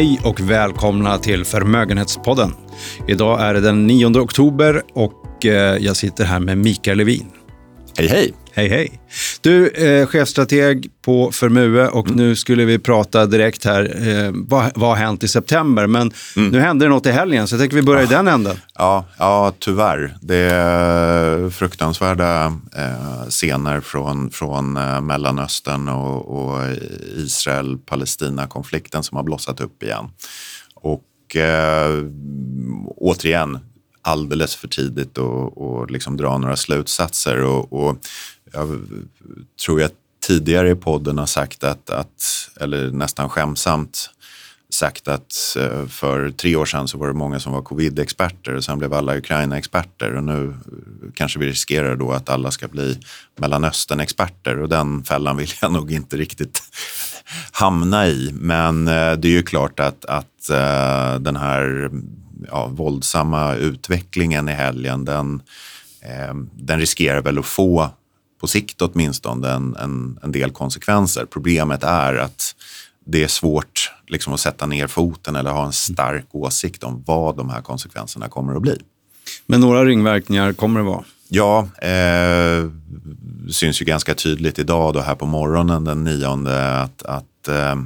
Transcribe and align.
Hej 0.00 0.20
och 0.24 0.40
välkomna 0.40 1.18
till 1.18 1.44
Förmögenhetspodden. 1.44 2.54
Idag 3.08 3.40
är 3.40 3.54
det 3.54 3.60
den 3.60 3.86
9 3.86 4.06
oktober 4.06 4.82
och 4.94 5.46
eh, 5.46 5.76
jag 5.76 5.96
sitter 5.96 6.24
här 6.24 6.40
med 6.40 6.58
Mikael 6.58 6.98
Levin. 6.98 7.26
Hej, 7.98 8.08
hej. 8.08 8.32
Hej, 8.52 8.68
hej. 8.68 9.00
Du, 9.40 9.68
eh, 9.68 10.06
chefstrateg 10.06 10.90
på 11.02 11.32
Förmue 11.32 11.88
och 11.88 12.06
mm. 12.06 12.16
nu 12.16 12.36
skulle 12.36 12.64
vi 12.64 12.78
prata 12.78 13.26
direkt 13.26 13.64
här. 13.64 14.08
Eh, 14.08 14.30
vad, 14.34 14.72
vad 14.74 14.88
har 14.88 14.96
hänt 14.96 15.24
i 15.24 15.28
september? 15.28 15.86
Men 15.86 16.12
mm. 16.36 16.50
nu 16.50 16.60
hände 16.60 16.84
det 16.84 16.88
något 16.88 17.06
i 17.06 17.10
helgen, 17.10 17.48
så 17.48 17.54
jag 17.54 17.60
tänker 17.60 17.76
vi 17.76 17.82
börjar 17.82 18.02
ja. 18.02 18.06
i 18.06 18.14
den 18.14 18.28
änden. 18.28 18.56
Ja, 18.74 19.04
ja, 19.18 19.52
tyvärr. 19.58 20.16
Det 20.20 20.36
är 20.36 21.50
fruktansvärda 21.50 22.46
eh, 22.76 23.28
scener 23.28 23.80
från, 23.80 24.30
från 24.30 24.76
eh, 24.76 25.00
Mellanöstern 25.00 25.88
och, 25.88 26.38
och 26.38 26.60
Israel-Palestina-konflikten 27.16 29.02
som 29.02 29.16
har 29.16 29.24
blossat 29.24 29.60
upp 29.60 29.82
igen. 29.82 30.08
Och 30.74 31.36
eh, 31.36 32.04
återigen, 32.96 33.58
alldeles 34.02 34.54
för 34.56 34.68
tidigt 34.68 35.18
att 35.18 35.90
liksom 35.90 36.16
dra 36.16 36.38
några 36.38 36.56
slutsatser. 36.56 37.42
Och, 37.42 37.72
och 37.72 37.96
jag 38.52 38.80
tror 39.64 39.80
jag 39.80 39.90
tidigare 40.26 40.70
i 40.70 40.74
podden 40.74 41.18
har 41.18 41.26
sagt 41.26 41.64
att, 41.64 41.90
att 41.90 42.50
eller 42.60 42.90
nästan 42.90 43.28
skämsamt 43.28 44.10
sagt 44.72 45.08
att 45.08 45.56
eh, 45.58 45.86
för 45.86 46.30
tre 46.30 46.56
år 46.56 46.66
sedan 46.66 46.88
så 46.88 46.98
var 46.98 47.06
det 47.06 47.12
många 47.12 47.40
som 47.40 47.52
var 47.52 47.62
covid-experter 47.62 48.54
och 48.54 48.64
sen 48.64 48.78
blev 48.78 48.94
alla 48.94 49.16
Ukraina-experter 49.16 50.14
och 50.14 50.24
nu 50.24 50.48
eh, 50.48 51.12
kanske 51.14 51.38
vi 51.38 51.46
riskerar 51.46 51.96
då 51.96 52.12
att 52.12 52.28
alla 52.28 52.50
ska 52.50 52.68
bli 52.68 52.98
Mellanöstern-experter 53.36 54.58
och 54.58 54.68
den 54.68 55.04
fällan 55.04 55.36
vill 55.36 55.50
jag 55.60 55.72
nog 55.72 55.92
inte 55.92 56.16
riktigt 56.16 56.62
hamna 57.52 58.06
i. 58.06 58.30
Men 58.32 58.88
eh, 58.88 59.12
det 59.12 59.28
är 59.28 59.32
ju 59.32 59.42
klart 59.42 59.80
att, 59.80 60.04
att 60.04 60.26
den 61.20 61.36
här 61.36 61.90
ja, 62.48 62.66
våldsamma 62.66 63.54
utvecklingen 63.54 64.48
i 64.48 64.52
helgen 64.52 65.04
den, 65.04 65.42
den 66.52 66.78
riskerar 66.78 67.22
väl 67.22 67.38
att 67.38 67.46
få 67.46 67.90
på 68.40 68.46
sikt 68.46 68.82
åtminstone 68.82 69.50
en, 69.50 69.76
en, 69.76 70.18
en 70.22 70.32
del 70.32 70.50
konsekvenser. 70.50 71.24
Problemet 71.24 71.84
är 71.84 72.14
att 72.14 72.54
det 73.06 73.22
är 73.22 73.28
svårt 73.28 73.92
liksom, 74.06 74.32
att 74.32 74.40
sätta 74.40 74.66
ner 74.66 74.86
foten 74.86 75.36
eller 75.36 75.50
ha 75.50 75.66
en 75.66 75.72
stark 75.72 76.26
åsikt 76.30 76.84
om 76.84 77.04
vad 77.06 77.36
de 77.36 77.50
här 77.50 77.60
konsekvenserna 77.60 78.28
kommer 78.28 78.54
att 78.54 78.62
bli. 78.62 78.78
Men 79.46 79.60
några 79.60 79.84
ringverkningar 79.84 80.52
kommer 80.52 80.80
det 80.80 80.86
vara? 80.86 81.04
Ja, 81.28 81.68
eh, 81.82 82.70
syns 83.50 83.82
ju 83.82 83.84
ganska 83.84 84.14
tydligt 84.14 84.58
idag 84.58 84.94
då 84.94 85.00
här 85.00 85.14
på 85.14 85.26
morgonen 85.26 85.84
den 85.84 86.04
nionde 86.04 86.80
att, 86.80 87.02
att 87.02 87.48
eh, 87.48 87.76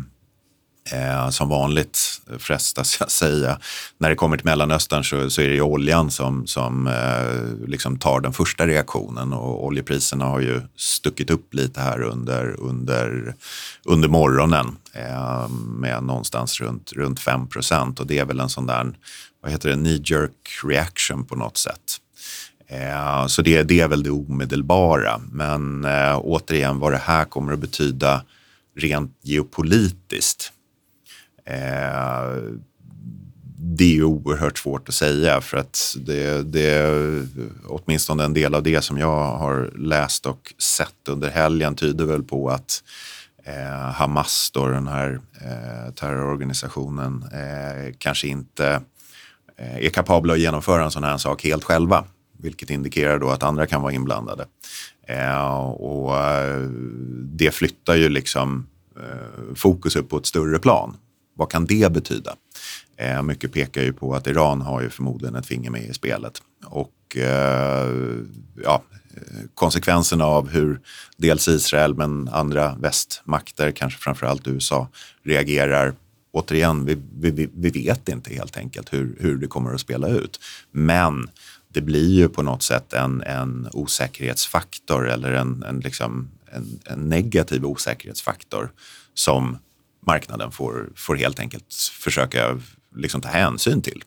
Eh, 0.91 1.31
som 1.31 1.49
vanligt 1.49 2.21
frestas 2.39 2.97
jag 3.01 3.11
säga. 3.11 3.59
När 3.99 4.11
det 4.11 4.17
kommer 4.17 4.37
till 4.37 4.45
Mellanöstern 4.45 5.05
så, 5.05 5.31
så 5.31 5.41
är 5.41 5.49
det 5.49 5.55
ju 5.55 5.63
oljan 5.63 6.11
som, 6.11 6.47
som 6.47 6.87
eh, 6.87 7.69
liksom 7.69 7.99
tar 7.99 8.21
den 8.21 8.33
första 8.33 8.67
reaktionen 8.67 9.33
och 9.33 9.65
oljepriserna 9.65 10.25
har 10.25 10.41
ju 10.41 10.61
stuckit 10.77 11.31
upp 11.31 11.55
lite 11.55 11.81
här 11.81 12.03
under, 12.03 12.61
under, 12.61 13.35
under 13.85 14.09
morgonen 14.09 14.77
eh, 14.93 15.49
med 15.49 16.03
någonstans 16.03 16.61
runt, 16.61 16.93
runt 16.93 17.21
5 17.21 17.49
procent 17.49 18.01
och 18.01 18.07
det 18.07 18.19
är 18.19 18.25
väl 18.25 18.41
en 18.41 18.49
sån 18.49 18.67
där, 18.67 18.93
vad 19.43 19.53
heter 19.53 19.69
det, 19.69 19.75
knee 19.75 20.03
jerk 20.05 20.61
reaction 20.65 21.25
på 21.25 21.37
något 21.37 21.57
sätt. 21.57 22.01
Eh, 22.69 23.27
så 23.27 23.43
det, 23.43 23.62
det 23.62 23.81
är 23.81 23.89
väl 23.89 24.03
det 24.03 24.11
omedelbara. 24.11 25.21
Men 25.33 25.85
eh, 25.85 26.19
återigen 26.23 26.79
vad 26.79 26.93
det 26.93 26.99
här 27.05 27.25
kommer 27.25 27.53
att 27.53 27.59
betyda 27.59 28.23
rent 28.77 29.19
geopolitiskt 29.23 30.53
Eh, 31.47 32.55
det 33.56 33.97
är 33.99 34.03
oerhört 34.03 34.59
svårt 34.59 34.88
att 34.88 34.94
säga 34.94 35.41
för 35.41 35.56
att 35.56 35.97
det, 35.97 36.43
det 36.43 36.88
åtminstone 37.66 38.25
en 38.25 38.34
del 38.34 38.55
av 38.55 38.62
det 38.62 38.82
som 38.82 38.99
jag 38.99 39.37
har 39.37 39.72
läst 39.77 40.27
och 40.27 40.55
sett 40.59 41.09
under 41.09 41.31
helgen 41.31 41.75
tyder 41.75 42.05
väl 42.05 42.22
på 42.22 42.49
att 42.49 42.82
eh, 43.44 43.91
Hamas, 43.93 44.50
då, 44.55 44.66
den 44.66 44.88
här 44.88 45.21
eh, 45.41 45.93
terrororganisationen, 45.94 47.25
eh, 47.32 47.94
kanske 47.99 48.28
inte 48.28 48.81
eh, 49.59 49.76
är 49.87 49.91
kapabla 49.91 50.32
att 50.32 50.41
genomföra 50.41 50.84
en 50.84 50.91
sån 50.91 51.05
här 51.05 51.16
sak 51.16 51.44
helt 51.44 51.65
själva. 51.65 52.05
Vilket 52.38 52.71
indikerar 52.71 53.19
då 53.19 53.31
att 53.31 53.43
andra 53.43 53.66
kan 53.66 53.82
vara 53.82 53.93
inblandade. 53.93 54.47
Eh, 55.09 55.66
och 55.66 56.16
eh, 56.16 56.61
det 57.22 57.50
flyttar 57.50 57.94
ju 57.94 58.09
liksom 58.09 58.66
eh, 58.97 59.55
fokus 59.55 59.97
upp 59.97 60.09
på 60.09 60.16
ett 60.16 60.26
större 60.26 60.59
plan. 60.59 60.97
Vad 61.34 61.50
kan 61.50 61.67
det 61.67 61.93
betyda? 61.93 62.37
Eh, 62.97 63.22
mycket 63.22 63.53
pekar 63.53 63.83
ju 63.83 63.93
på 63.93 64.15
att 64.15 64.27
Iran 64.27 64.61
har 64.61 64.83
ju 64.83 64.91
förmodligen 64.91 65.34
ett 65.34 65.47
finger 65.47 65.71
med 65.71 65.83
i 65.83 65.95
spelet. 65.95 66.43
Och 66.65 67.17
eh, 67.17 67.91
ja, 68.65 68.83
eh, 69.17 69.44
konsekvenserna 69.55 70.25
av 70.25 70.49
hur 70.49 70.81
dels 71.17 71.49
Israel 71.49 71.94
men 71.94 72.28
andra 72.28 72.75
västmakter, 72.75 73.71
kanske 73.71 73.99
framförallt 73.99 74.49
USA, 74.49 74.89
reagerar. 75.25 75.94
Återigen, 76.33 76.84
vi, 76.84 77.03
vi, 77.31 77.49
vi 77.55 77.71
vet 77.71 78.09
inte 78.09 78.34
helt 78.34 78.56
enkelt 78.56 78.93
hur, 78.93 79.17
hur 79.21 79.39
det 79.39 79.47
kommer 79.47 79.75
att 79.75 79.81
spela 79.81 80.09
ut. 80.09 80.41
Men 80.71 81.31
det 81.69 81.81
blir 81.81 82.11
ju 82.11 82.28
på 82.28 82.43
något 82.43 82.62
sätt 82.62 82.93
en, 82.93 83.23
en 83.23 83.69
osäkerhetsfaktor 83.73 85.09
eller 85.11 85.33
en, 85.33 85.62
en, 85.62 85.81
liksom, 85.81 86.31
en, 86.47 86.81
en 86.84 87.09
negativ 87.09 87.65
osäkerhetsfaktor 87.65 88.71
som 89.15 89.59
marknaden 90.06 90.50
får, 90.50 90.88
får 90.97 91.16
helt 91.16 91.41
enkelt 91.41 91.75
försöka 92.00 92.59
liksom 92.97 93.20
ta 93.20 93.28
hänsyn 93.28 93.82
till. 93.82 94.03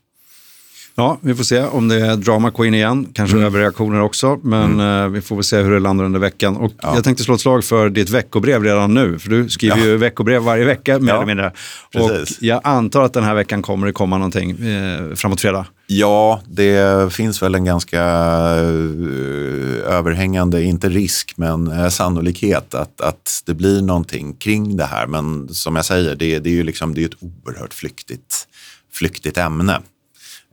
Ja, 0.99 1.17
vi 1.21 1.35
får 1.35 1.43
se 1.43 1.61
om 1.61 1.87
det 1.87 1.95
är 1.95 2.15
drama 2.15 2.51
queen 2.51 2.73
igen, 2.73 3.07
kanske 3.13 3.37
mm. 3.37 3.47
överreaktioner 3.47 4.01
också, 4.01 4.39
men 4.43 4.73
mm. 4.73 5.05
uh, 5.05 5.09
vi 5.09 5.21
får 5.21 5.35
väl 5.35 5.43
se 5.43 5.57
hur 5.57 5.71
det 5.71 5.79
landar 5.79 6.05
under 6.05 6.19
veckan. 6.19 6.57
Och 6.57 6.71
ja. 6.81 6.95
Jag 6.95 7.03
tänkte 7.03 7.23
slå 7.23 7.35
ett 7.35 7.41
slag 7.41 7.63
för 7.63 7.89
ditt 7.89 8.09
veckobrev 8.09 8.63
redan 8.63 8.93
nu, 8.93 9.19
för 9.19 9.29
du 9.29 9.49
skriver 9.49 9.77
ja. 9.77 9.83
ju 9.83 9.97
veckobrev 9.97 10.41
varje 10.41 10.65
vecka 10.65 10.99
mer 10.99 11.09
ja. 11.09 11.15
eller 11.15 11.25
mindre. 11.25 11.51
Precis. 11.91 12.37
Och 12.37 12.43
jag 12.43 12.61
antar 12.63 13.03
att 13.03 13.13
den 13.13 13.23
här 13.23 13.33
veckan 13.33 13.61
kommer 13.61 13.87
det 13.87 13.93
komma 13.93 14.17
någonting 14.17 14.67
uh, 14.67 15.15
framåt 15.15 15.41
fredag. 15.41 15.65
Ja, 15.89 16.41
det 16.47 17.13
finns 17.13 17.41
väl 17.41 17.55
en 17.55 17.65
ganska 17.65 18.01
eh, 18.01 19.93
överhängande, 19.95 20.63
inte 20.63 20.89
risk, 20.89 21.33
men 21.37 21.67
eh, 21.67 21.89
sannolikhet 21.89 22.73
att, 22.73 23.01
att 23.01 23.43
det 23.45 23.53
blir 23.53 23.81
någonting 23.81 24.33
kring 24.33 24.77
det 24.77 24.85
här. 24.85 25.07
Men 25.07 25.53
som 25.53 25.75
jag 25.75 25.85
säger, 25.85 26.15
det, 26.15 26.39
det 26.39 26.49
är 26.49 26.53
ju 26.53 26.63
liksom, 26.63 26.93
det 26.95 27.01
är 27.01 27.05
ett 27.05 27.23
oerhört 27.23 27.73
flyktigt, 27.73 28.47
flyktigt 28.91 29.37
ämne. 29.37 29.81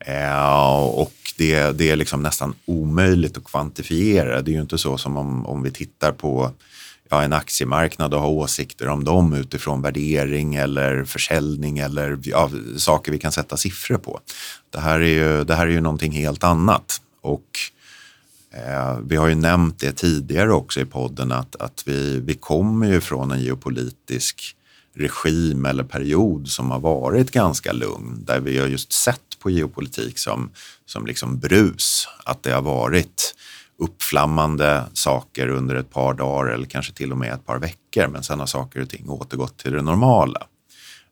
Eh, 0.07 0.77
och 0.79 1.15
det, 1.37 1.79
det 1.79 1.91
är 1.91 1.97
liksom 1.97 2.23
nästan 2.23 2.55
omöjligt 2.65 3.37
att 3.37 3.45
kvantifiera. 3.45 4.43
Det 4.43 4.51
är 4.51 4.55
ju 4.55 4.61
inte 4.61 4.79
så 4.79 4.99
som 4.99 5.17
om, 5.17 5.47
om 5.47 5.63
vi 5.63 5.71
tittar 5.71 6.13
på 6.13 6.51
ja, 7.15 7.23
en 7.23 7.33
aktiemarknad 7.33 8.15
och 8.15 8.21
ha 8.21 8.29
åsikter 8.29 8.89
om 8.89 9.05
dem 9.05 9.35
utifrån 9.35 9.83
värdering 9.83 10.55
eller 10.55 11.05
försäljning 11.05 11.79
eller 11.79 12.19
ja, 12.23 12.51
saker 12.77 13.13
vi 13.13 13.19
kan 13.19 13.33
sätta 13.33 13.57
siffror 13.57 13.99
på. 13.99 14.21
Det 14.71 14.81
här 14.81 15.01
är 15.01 15.09
ju, 15.09 15.45
det 15.45 15.55
här 15.55 15.67
är 15.67 15.71
ju 15.71 15.81
någonting 15.81 16.13
helt 16.13 16.45
annat. 16.45 17.01
Och 17.21 17.59
eh, 18.51 18.99
vi 19.07 19.17
har 19.17 19.29
ju 19.29 19.35
nämnt 19.35 19.79
det 19.79 19.93
tidigare 19.93 20.53
också 20.53 20.81
i 20.81 20.85
podden 20.85 21.33
att, 21.33 21.57
att 21.57 21.83
vi, 21.87 22.21
vi 22.21 22.35
kommer 22.35 22.87
ju 22.87 23.01
från 23.01 23.31
en 23.31 23.41
geopolitisk 23.41 24.57
regim 24.97 25.65
eller 25.65 25.85
period 25.85 26.49
som 26.49 26.71
har 26.71 26.81
varit 26.81 27.31
ganska 27.31 27.73
lugn 27.73 28.25
där 28.27 28.41
vi 28.41 28.59
har 28.59 28.67
just 28.67 28.93
sett 28.93 29.39
på 29.39 29.51
geopolitik 29.51 30.19
som, 30.19 30.51
som 30.87 31.07
liksom 31.07 31.39
brus. 31.39 32.09
Att 32.25 32.43
det 32.43 32.51
har 32.51 32.63
varit 32.63 33.35
uppflammande 33.79 34.85
saker 34.93 35.49
under 35.49 35.75
ett 35.75 35.91
par 35.91 36.15
dagar 36.15 36.53
eller 36.53 36.67
kanske 36.67 36.93
till 36.93 37.13
och 37.13 37.19
med 37.19 37.33
ett 37.33 37.47
par 37.47 37.59
veckor 37.59 38.09
men 38.09 38.23
sen 38.23 38.41
har 38.41 38.47
saker 38.47 38.83
och 38.83 38.89
ting 38.89 39.09
återgått 39.09 39.59
till 39.59 39.73
det 39.73 39.83
normala. 39.83 40.47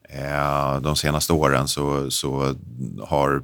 Eh, 0.08 0.80
de 0.80 0.96
senaste 0.96 1.32
åren 1.32 1.68
så, 1.68 2.10
så 2.10 2.54
har 3.00 3.42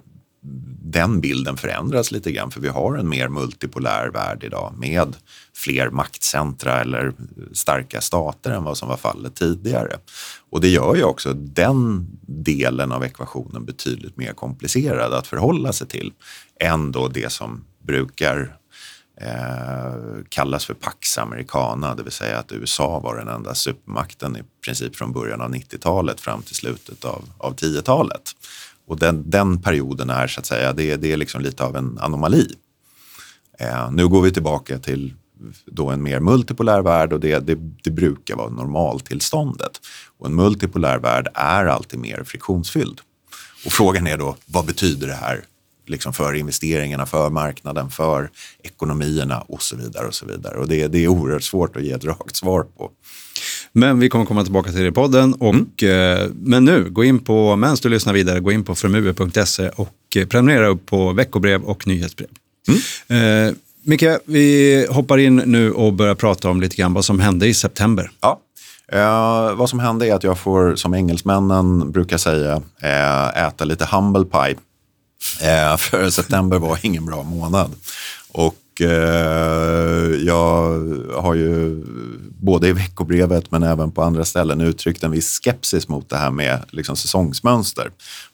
den 0.82 1.20
bilden 1.20 1.56
förändras 1.56 2.10
lite 2.10 2.32
grann 2.32 2.50
för 2.50 2.60
vi 2.60 2.68
har 2.68 2.96
en 2.96 3.08
mer 3.08 3.28
multipolär 3.28 4.08
värld 4.08 4.44
idag 4.44 4.74
med 4.78 5.16
fler 5.54 5.90
maktcentra 5.90 6.80
eller 6.80 7.12
starka 7.52 8.00
stater 8.00 8.50
än 8.50 8.64
vad 8.64 8.78
som 8.78 8.88
var 8.88 8.96
fallet 8.96 9.34
tidigare. 9.34 9.96
Och 10.50 10.60
det 10.60 10.68
gör 10.68 10.94
ju 10.94 11.04
också 11.04 11.32
den 11.32 12.06
delen 12.26 12.92
av 12.92 13.04
ekvationen 13.04 13.64
betydligt 13.64 14.16
mer 14.16 14.32
komplicerad 14.32 15.14
att 15.14 15.26
förhålla 15.26 15.72
sig 15.72 15.86
till 15.86 16.12
än 16.60 16.92
då 16.92 17.08
det 17.08 17.32
som 17.32 17.64
brukar 17.82 18.56
eh, 19.20 20.22
kallas 20.28 20.64
för 20.64 20.74
Pax 20.74 21.18
Americana, 21.18 21.94
det 21.94 22.02
vill 22.02 22.12
säga 22.12 22.38
att 22.38 22.52
USA 22.52 23.00
var 23.00 23.16
den 23.16 23.28
enda 23.28 23.54
supermakten 23.54 24.36
i 24.36 24.42
princip 24.64 24.96
från 24.96 25.12
början 25.12 25.40
av 25.40 25.54
90-talet 25.54 26.20
fram 26.20 26.42
till 26.42 26.54
slutet 26.54 27.04
av, 27.04 27.24
av 27.38 27.56
10-talet. 27.56 28.30
Och 28.86 28.98
den, 28.98 29.30
den 29.30 29.62
perioden 29.62 30.10
är 30.10 30.26
så 30.26 30.40
att 30.40 30.46
säga, 30.46 30.72
det, 30.72 30.96
det 30.96 31.12
är 31.12 31.16
liksom 31.16 31.40
lite 31.40 31.64
av 31.64 31.76
en 31.76 31.98
anomali. 31.98 32.54
Eh, 33.58 33.90
nu 33.90 34.08
går 34.08 34.22
vi 34.22 34.30
tillbaka 34.30 34.78
till 34.78 35.14
då 35.66 35.90
en 35.90 36.02
mer 36.02 36.20
multipolär 36.20 36.82
värld 36.82 37.12
och 37.12 37.20
det, 37.20 37.38
det, 37.38 37.58
det 37.84 37.90
brukar 37.90 38.36
vara 38.36 38.50
normaltillståndet. 38.50 39.80
Och 40.18 40.26
en 40.26 40.34
multipolär 40.34 40.98
värld 40.98 41.28
är 41.34 41.66
alltid 41.66 41.98
mer 41.98 42.24
friktionsfylld. 42.24 43.00
Och 43.66 43.72
frågan 43.72 44.06
är 44.06 44.18
då, 44.18 44.36
vad 44.46 44.66
betyder 44.66 45.06
det 45.06 45.14
här 45.14 45.44
liksom 45.88 46.12
för 46.12 46.34
investeringarna, 46.34 47.06
för 47.06 47.30
marknaden, 47.30 47.90
för 47.90 48.30
ekonomierna 48.62 49.40
och 49.40 49.62
så 49.62 49.76
vidare. 49.76 50.06
Och 50.06 50.14
så 50.14 50.26
vidare. 50.26 50.58
Och 50.58 50.68
det, 50.68 50.86
det 50.86 51.04
är 51.04 51.08
oerhört 51.08 51.42
svårt 51.42 51.76
att 51.76 51.82
ge 51.82 51.92
ett 51.92 52.04
rakt 52.04 52.36
svar 52.36 52.62
på. 52.62 52.90
Men 53.72 53.98
vi 53.98 54.08
kommer 54.08 54.24
komma 54.24 54.42
tillbaka 54.42 54.70
till 54.70 54.80
det 54.80 54.88
i 54.88 54.92
podden. 54.92 55.34
Och, 55.34 55.82
mm. 55.82 56.22
eh, 56.22 56.28
men 56.34 56.64
nu, 56.64 56.90
gå 56.90 57.04
in 57.04 57.18
på, 57.18 57.56
medan 57.56 57.76
du 57.82 57.88
lyssnar 57.88 58.12
vidare, 58.12 58.40
gå 58.40 58.52
in 58.52 58.64
på 58.64 58.74
frumue.se 58.74 59.68
och 59.68 60.16
eh, 60.16 60.26
prenumerera 60.26 60.68
upp 60.68 60.86
på 60.86 61.12
veckobrev 61.12 61.62
och 61.62 61.86
nyhetsbrev. 61.86 62.28
Mm. 63.08 63.48
Eh, 63.48 63.54
Micke, 63.82 64.18
vi 64.24 64.86
hoppar 64.90 65.18
in 65.18 65.36
nu 65.36 65.72
och 65.72 65.92
börjar 65.92 66.14
prata 66.14 66.50
om 66.50 66.60
lite 66.60 66.76
grann 66.76 66.94
vad 66.94 67.04
som 67.04 67.20
hände 67.20 67.46
i 67.46 67.54
september. 67.54 68.10
Ja. 68.20 68.40
Eh, 68.92 69.54
vad 69.54 69.70
som 69.70 69.78
hände 69.78 70.06
är 70.06 70.14
att 70.14 70.24
jag 70.24 70.38
får, 70.38 70.74
som 70.74 70.94
engelsmännen 70.94 71.92
brukar 71.92 72.16
säga, 72.16 72.62
eh, 72.82 73.46
äta 73.46 73.64
lite 73.64 73.88
humble 73.92 74.24
pie. 74.24 74.56
Eh, 75.42 75.76
för 75.78 76.10
september 76.10 76.58
var 76.58 76.78
ingen 76.82 77.06
bra 77.06 77.22
månad. 77.22 77.74
Och 78.32 78.80
eh, 78.80 80.14
jag 80.26 80.78
har 81.14 81.34
ju 81.34 81.84
både 82.40 82.68
i 82.68 82.72
veckobrevet 82.72 83.50
men 83.50 83.62
även 83.62 83.92
på 83.92 84.02
andra 84.02 84.24
ställen 84.24 84.60
uttryckt 84.60 85.02
en 85.02 85.10
viss 85.10 85.40
skepsis 85.44 85.88
mot 85.88 86.08
det 86.08 86.16
här 86.16 86.30
med 86.30 86.64
liksom, 86.70 86.96
säsongsmönster. 86.96 87.90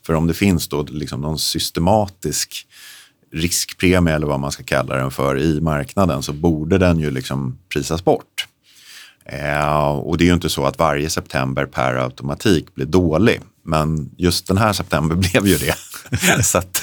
För 0.07 0.15
om 0.15 0.27
det 0.27 0.35
finns 0.35 0.69
då 0.69 0.83
liksom 0.83 1.21
någon 1.21 1.39
systematisk 1.39 2.67
riskpremie 3.33 4.15
eller 4.15 4.27
vad 4.27 4.41
man 4.41 4.53
ska 4.53 4.63
kalla 4.63 4.97
den 4.97 5.11
för 5.11 5.39
i 5.39 5.61
marknaden 5.61 6.23
så 6.23 6.33
borde 6.33 6.79
den 6.79 7.01
ju 7.01 7.11
liksom 7.11 7.59
prisas 7.69 8.05
bort. 8.05 8.47
Eh, 9.25 9.89
och 9.89 10.19
det 10.19 10.25
är 10.25 10.27
ju 10.27 10.35
inte 10.35 10.51
så 10.51 10.67
att 10.67 10.79
varje 10.79 11.11
september 11.11 11.67
per 11.67 11.95
automatik 11.95 12.75
blir 12.75 12.87
dålig. 12.87 13.41
Men 13.65 14.11
just 14.17 14.47
den 14.47 14.59
här 14.59 14.73
september 14.73 15.17
blev 15.33 15.47
ju 15.47 15.57
det. 15.57 15.75
så 16.45 16.59
att, 16.59 16.83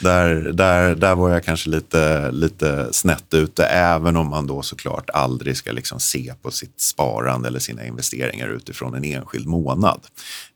där, 0.00 0.34
där, 0.34 0.94
där 0.94 1.14
var 1.14 1.30
jag 1.30 1.44
kanske 1.44 1.70
lite, 1.70 2.30
lite 2.30 2.92
snett 2.92 3.34
ute, 3.34 3.66
även 3.66 4.16
om 4.16 4.28
man 4.28 4.46
då 4.46 4.62
såklart 4.62 5.10
aldrig 5.10 5.56
ska 5.56 5.72
liksom 5.72 6.00
se 6.00 6.34
på 6.42 6.50
sitt 6.50 6.80
sparande 6.80 7.48
eller 7.48 7.58
sina 7.58 7.86
investeringar 7.86 8.48
utifrån 8.48 8.94
en 8.94 9.04
enskild 9.04 9.46
månad. 9.46 10.00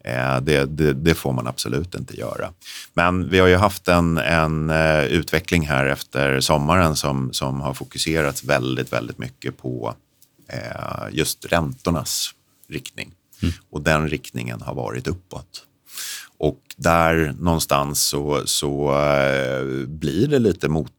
Eh, 0.05 0.41
det, 0.41 0.65
det, 0.65 0.93
det, 0.93 1.15
får 1.15 1.33
man 1.33 1.47
absolut 1.47 1.95
inte 1.95 2.17
göra. 2.17 2.53
Men 2.95 3.29
vi 3.29 3.39
har 3.39 3.47
ju 3.47 3.57
haft 3.57 3.89
en, 3.89 4.19
en 4.19 4.71
uh, 4.71 5.05
utveckling 5.05 5.69
här 5.69 5.87
efter 5.87 6.41
sommaren 6.41 6.97
som, 6.97 7.33
som 7.33 7.61
har 7.61 7.75
fokuserats 7.75 8.45
väldigt, 8.45 8.93
väldigt 8.93 9.19
mycket 9.19 9.57
på 9.57 9.95
uh, 10.53 11.09
just 11.13 11.45
räntornas 11.45 12.31
riktning. 12.69 13.13
Mm. 13.43 13.55
Och 13.71 13.83
den 13.83 14.09
riktningen 14.09 14.61
har 14.61 14.75
varit 14.75 15.07
uppåt. 15.07 15.67
Och 16.39 16.61
där 16.77 17.35
någonstans 17.39 18.03
så, 18.03 18.43
så 18.47 18.91
eh, 18.93 19.87
blir 19.87 20.29
det 20.29 20.39
lite 20.39 20.69
mot, 20.69 20.93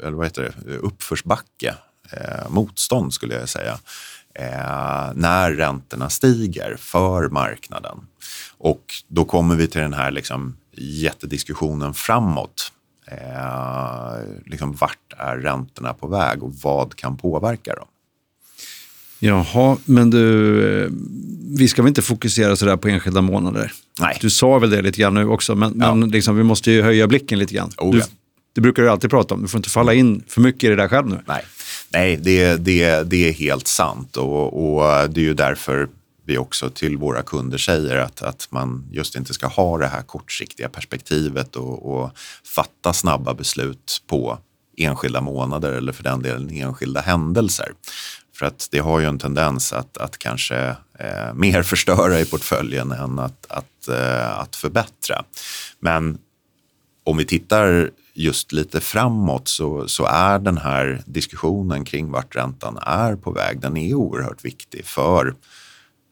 eller 0.00 0.12
vad 0.12 0.26
heter 0.26 0.54
det, 0.64 0.76
uppförsbacke, 0.76 1.74
eh, 2.10 2.48
motstånd 2.48 3.14
skulle 3.14 3.34
jag 3.34 3.48
säga, 3.48 3.78
eh, 4.34 5.12
när 5.14 5.52
räntorna 5.52 6.10
stiger 6.10 6.76
för 6.78 7.28
marknaden. 7.28 8.06
Och 8.58 8.84
då 9.08 9.24
kommer 9.24 9.56
vi 9.56 9.66
till 9.66 9.80
den 9.80 9.92
här 9.92 10.10
liksom, 10.10 10.56
jättediskussionen 10.76 11.94
framåt. 11.94 12.72
Eh, 13.06 14.14
liksom, 14.46 14.72
vart 14.72 15.12
är 15.18 15.36
räntorna 15.36 15.94
på 15.94 16.06
väg 16.06 16.42
och 16.42 16.54
vad 16.54 16.94
kan 16.94 17.16
påverka 17.16 17.74
dem? 17.74 17.86
Jaha, 19.24 19.76
men 19.84 20.10
du, 20.10 20.84
eh, 20.84 20.90
vi 21.56 21.68
ska 21.68 21.82
väl 21.82 21.88
inte 21.88 22.02
fokusera 22.02 22.56
sådär 22.56 22.76
på 22.76 22.88
enskilda 22.88 23.20
månader? 23.20 23.72
Nej. 24.00 24.18
Du 24.20 24.30
sa 24.30 24.58
väl 24.58 24.70
det 24.70 24.82
lite 24.82 25.00
grann 25.00 25.14
nu 25.14 25.26
också, 25.26 25.54
men, 25.54 25.74
ja. 25.80 25.94
men 25.94 26.10
liksom, 26.10 26.36
vi 26.36 26.42
måste 26.42 26.70
ju 26.70 26.82
höja 26.82 27.06
blicken 27.06 27.38
lite 27.38 27.54
grann. 27.54 27.70
Oh, 27.78 27.98
ja. 27.98 28.04
det 28.52 28.60
brukar 28.60 28.82
du 28.82 28.90
alltid 28.90 29.10
prata 29.10 29.34
om, 29.34 29.42
du 29.42 29.48
får 29.48 29.58
inte 29.58 29.70
falla 29.70 29.94
in 29.94 30.22
för 30.26 30.40
mycket 30.40 30.64
i 30.64 30.68
det 30.68 30.76
där 30.76 30.88
själv 30.88 31.08
nu. 31.08 31.20
Nej, 31.26 31.44
Nej 31.92 32.16
det, 32.16 32.56
det, 32.56 33.10
det 33.10 33.28
är 33.28 33.32
helt 33.32 33.66
sant 33.66 34.16
och, 34.16 34.76
och 34.76 35.10
det 35.10 35.20
är 35.20 35.24
ju 35.24 35.34
därför 35.34 35.88
vi 36.26 36.38
också 36.38 36.70
till 36.70 36.96
våra 36.96 37.22
kunder 37.22 37.58
säger 37.58 37.96
att, 37.96 38.22
att 38.22 38.48
man 38.50 38.88
just 38.92 39.16
inte 39.16 39.34
ska 39.34 39.46
ha 39.46 39.78
det 39.78 39.86
här 39.86 40.02
kortsiktiga 40.02 40.68
perspektivet 40.68 41.56
och, 41.56 41.92
och 41.92 42.10
fatta 42.54 42.92
snabba 42.92 43.34
beslut 43.34 44.02
på 44.06 44.38
enskilda 44.76 45.20
månader 45.20 45.72
eller 45.72 45.92
för 45.92 46.02
den 46.02 46.22
delen 46.22 46.50
enskilda 46.50 47.00
händelser. 47.00 47.72
För 48.42 48.46
att 48.46 48.68
det 48.70 48.78
har 48.78 49.00
ju 49.00 49.06
en 49.06 49.18
tendens 49.18 49.72
att, 49.72 49.96
att 49.96 50.18
kanske 50.18 50.76
eh, 50.98 51.34
mer 51.34 51.62
förstöra 51.72 52.20
i 52.20 52.24
portföljen 52.24 52.92
än 52.92 53.18
att, 53.18 53.46
att, 53.48 53.88
eh, 53.88 54.38
att 54.38 54.56
förbättra. 54.56 55.24
Men 55.80 56.18
om 57.04 57.16
vi 57.16 57.24
tittar 57.24 57.90
just 58.14 58.52
lite 58.52 58.80
framåt 58.80 59.48
så, 59.48 59.88
så 59.88 60.04
är 60.04 60.38
den 60.38 60.58
här 60.58 61.02
diskussionen 61.06 61.84
kring 61.84 62.10
vart 62.10 62.36
räntan 62.36 62.78
är 62.82 63.16
på 63.16 63.30
väg, 63.30 63.60
den 63.60 63.76
är 63.76 63.94
oerhört 63.94 64.44
viktig 64.44 64.86
för 64.86 65.34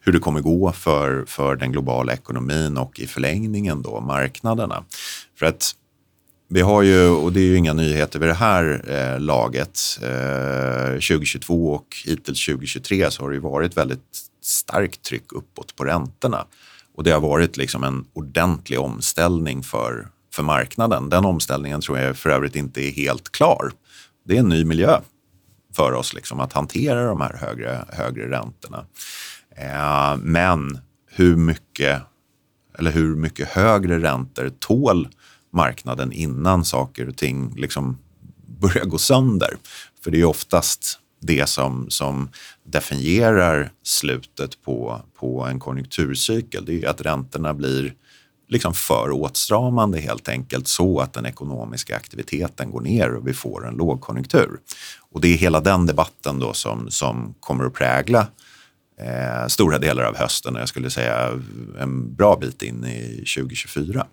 hur 0.01 0.13
det 0.13 0.19
kommer 0.19 0.41
gå 0.41 0.73
för, 0.73 1.25
för 1.27 1.57
den 1.57 1.73
globala 1.73 2.13
ekonomin 2.13 2.79
och 2.79 3.01
i 3.01 3.07
förlängningen 3.07 3.83
då 3.83 4.01
marknaderna. 4.01 4.85
För 5.39 5.47
att 5.47 5.75
vi 6.53 6.61
har 6.61 6.83
ju, 6.83 7.09
och 7.09 7.33
det 7.33 7.41
är 7.41 7.45
ju 7.45 7.57
inga 7.57 7.73
nyheter 7.73 8.19
vid 8.19 8.29
det 8.29 8.35
här 8.35 8.85
eh, 8.87 9.21
laget, 9.21 9.81
eh, 10.03 10.93
2022 10.93 11.73
och 11.73 11.97
hittills 12.07 12.47
2023 12.47 13.11
så 13.11 13.23
har 13.23 13.31
det 13.31 13.35
ju 13.35 13.41
varit 13.41 13.77
väldigt 13.77 14.19
starkt 14.43 15.03
tryck 15.03 15.33
uppåt 15.33 15.77
på 15.77 15.85
räntorna. 15.85 16.47
Och 16.97 17.05
det 17.05 17.11
har 17.11 17.21
varit 17.21 17.57
liksom 17.57 17.85
en 17.85 18.05
ordentlig 18.13 18.81
omställning 18.81 19.63
för, 19.63 20.09
för 20.35 20.43
marknaden. 20.43 21.11
Den 21.11 21.25
omställningen 21.25 21.81
tror 21.81 21.99
jag 21.99 22.17
för 22.17 22.31
övrigt 22.31 22.57
inte 22.57 22.81
är 22.81 22.91
helt 22.91 23.33
klar. 23.33 23.73
Det 24.25 24.37
är 24.37 24.41
en 24.41 24.49
ny 24.49 24.65
miljö 24.65 25.01
för 25.77 25.93
oss 25.93 26.15
liksom, 26.15 26.41
att 26.41 26.53
hantera 26.53 27.07
de 27.07 27.21
här 27.21 27.37
högre, 27.41 27.85
högre 27.89 28.31
räntorna. 28.31 28.85
Eh, 29.57 30.17
men 30.17 30.79
hur 31.11 31.37
mycket, 31.37 32.03
eller 32.79 32.91
hur 32.91 33.17
mycket 33.17 33.49
högre 33.49 33.99
räntor 33.99 34.51
tål 34.59 35.09
marknaden 35.53 36.13
innan 36.13 36.65
saker 36.65 37.09
och 37.09 37.17
ting 37.17 37.55
liksom 37.57 37.99
börjar 38.47 38.85
gå 38.85 38.99
sönder? 38.99 39.57
För 40.05 40.11
det 40.11 40.21
är 40.21 40.25
oftast 40.25 40.99
det 41.21 41.49
som, 41.49 41.91
som 41.91 42.29
definierar 42.65 43.73
slutet 43.83 44.63
på, 44.63 45.03
på 45.19 45.45
en 45.45 45.61
konjunkturcykel. 45.61 46.65
Det 46.65 46.85
är 46.85 46.89
att 46.89 47.01
räntorna 47.01 47.55
blir 47.55 47.95
liksom 48.49 48.75
för 48.75 49.11
åtstramande 49.11 50.01
helt 50.01 50.29
enkelt 50.29 50.69
så 50.69 51.01
att 51.01 51.13
den 51.13 51.27
ekonomiska 51.27 51.97
aktiviteten 51.97 52.71
går 52.71 52.81
ner 52.81 53.15
och 53.15 53.29
vi 53.29 53.35
får 53.35 53.69
en 53.69 53.75
lågkonjunktur. 53.75 54.61
Och 55.11 55.21
det 55.21 55.29
är 55.29 55.37
hela 55.37 55.61
den 55.61 55.87
debatten 55.87 56.39
då 56.39 56.53
som, 56.53 56.91
som 56.91 57.35
kommer 57.41 57.65
att 57.65 57.75
prägla 57.75 58.27
eh, 59.01 59.47
stora 59.49 59.79
delar 59.79 60.05
av 60.05 60.17
hösten 60.17 60.55
och 60.55 60.61
jag 60.61 60.69
skulle 60.69 60.91
säga 60.91 61.41
en 61.79 62.15
bra 62.15 62.37
bit 62.41 62.63
in 62.63 62.85
i 62.85 63.25
2024. 63.37 64.07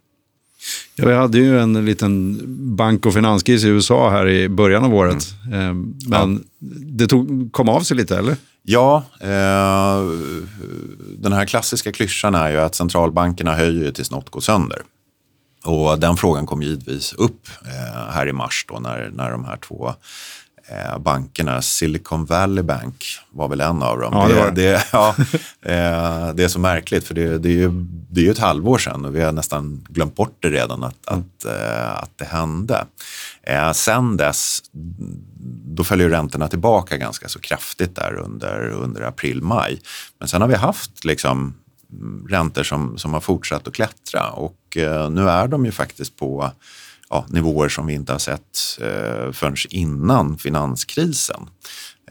Ja, 0.95 1.07
vi 1.07 1.13
hade 1.13 1.37
ju 1.37 1.59
en 1.59 1.85
liten 1.85 2.41
bank 2.75 3.05
och 3.05 3.13
finanskris 3.13 3.63
i 3.63 3.67
USA 3.67 4.09
här 4.09 4.27
i 4.27 4.49
början 4.49 4.83
av 4.83 4.95
året. 4.95 5.33
Mm. 5.45 5.59
Eh, 5.59 5.73
men 6.09 6.33
ja. 6.33 6.67
det 6.97 7.07
tog, 7.07 7.49
kom 7.51 7.69
av 7.69 7.81
sig 7.81 7.97
lite, 7.97 8.17
eller? 8.17 8.35
Ja, 8.63 9.03
eh, 9.21 10.01
den 11.17 11.33
här 11.33 11.45
klassiska 11.45 11.91
klyschan 11.91 12.35
är 12.35 12.49
ju 12.49 12.57
att 12.57 12.75
centralbankerna 12.75 13.55
höjer 13.55 13.91
tills 13.91 14.11
något 14.11 14.29
går 14.29 14.41
sönder. 14.41 14.81
Och 15.65 15.99
den 15.99 16.17
frågan 16.17 16.45
kom 16.45 16.61
givetvis 16.61 17.13
upp 17.13 17.47
eh, 17.65 18.13
här 18.13 18.27
i 18.27 18.33
mars 18.33 18.65
då 18.67 18.79
när, 18.79 19.09
när 19.13 19.31
de 19.31 19.45
här 19.45 19.57
två 19.57 19.93
eh, 20.67 20.99
bankerna. 20.99 21.61
Silicon 21.61 22.25
Valley 22.25 22.63
Bank 22.63 23.05
var 23.31 23.47
väl 23.47 23.61
en 23.61 23.83
av 23.83 23.99
dem. 23.99 24.13
Ja, 24.13 24.27
det, 24.27 24.33
var 24.33 24.51
det. 24.51 24.71
det 24.71 24.83
ja, 24.91 25.15
eh, 25.61 26.33
det 26.33 26.43
är 26.43 26.47
så 26.47 26.59
märkligt 26.59 27.07
för 27.07 27.13
det, 27.13 27.37
det 27.37 27.49
är 27.49 27.53
ju 27.53 27.71
det 28.09 28.21
är 28.21 28.25
ju 28.25 28.31
ett 28.31 28.37
halvår 28.37 28.77
sedan 28.77 29.05
och 29.05 29.15
vi 29.15 29.21
har 29.21 29.31
nästan 29.31 29.85
glömt 29.89 30.15
bort 30.15 30.37
det 30.39 30.49
redan 30.49 30.83
att, 30.83 31.09
mm. 31.09 31.19
att, 31.19 31.45
eh, 31.45 32.03
att 32.03 32.11
det 32.15 32.25
hände. 32.25 32.85
Eh, 33.43 33.71
sen 33.71 34.17
dess, 34.17 34.59
då 35.65 35.83
följer 35.83 36.09
räntorna 36.09 36.47
tillbaka 36.47 36.97
ganska 36.97 37.27
så 37.27 37.39
kraftigt 37.39 37.95
där 37.95 38.15
under, 38.15 38.69
under 38.69 39.01
april-maj. 39.01 39.81
Men 40.19 40.27
sen 40.27 40.41
har 40.41 40.47
vi 40.47 40.55
haft 40.55 41.05
liksom 41.05 41.53
räntor 42.29 42.63
som, 42.63 42.97
som 42.97 43.13
har 43.13 43.21
fortsatt 43.21 43.67
att 43.67 43.73
klättra 43.73 44.29
och 44.29 44.77
eh, 44.77 45.09
nu 45.09 45.29
är 45.29 45.47
de 45.47 45.65
ju 45.65 45.71
faktiskt 45.71 46.15
på 46.15 46.51
ja, 47.09 47.25
nivåer 47.29 47.69
som 47.69 47.85
vi 47.85 47.93
inte 47.93 48.11
har 48.11 48.19
sett 48.19 48.79
eh, 48.81 49.31
förrän 49.31 49.55
innan 49.69 50.37
finanskrisen. 50.37 51.49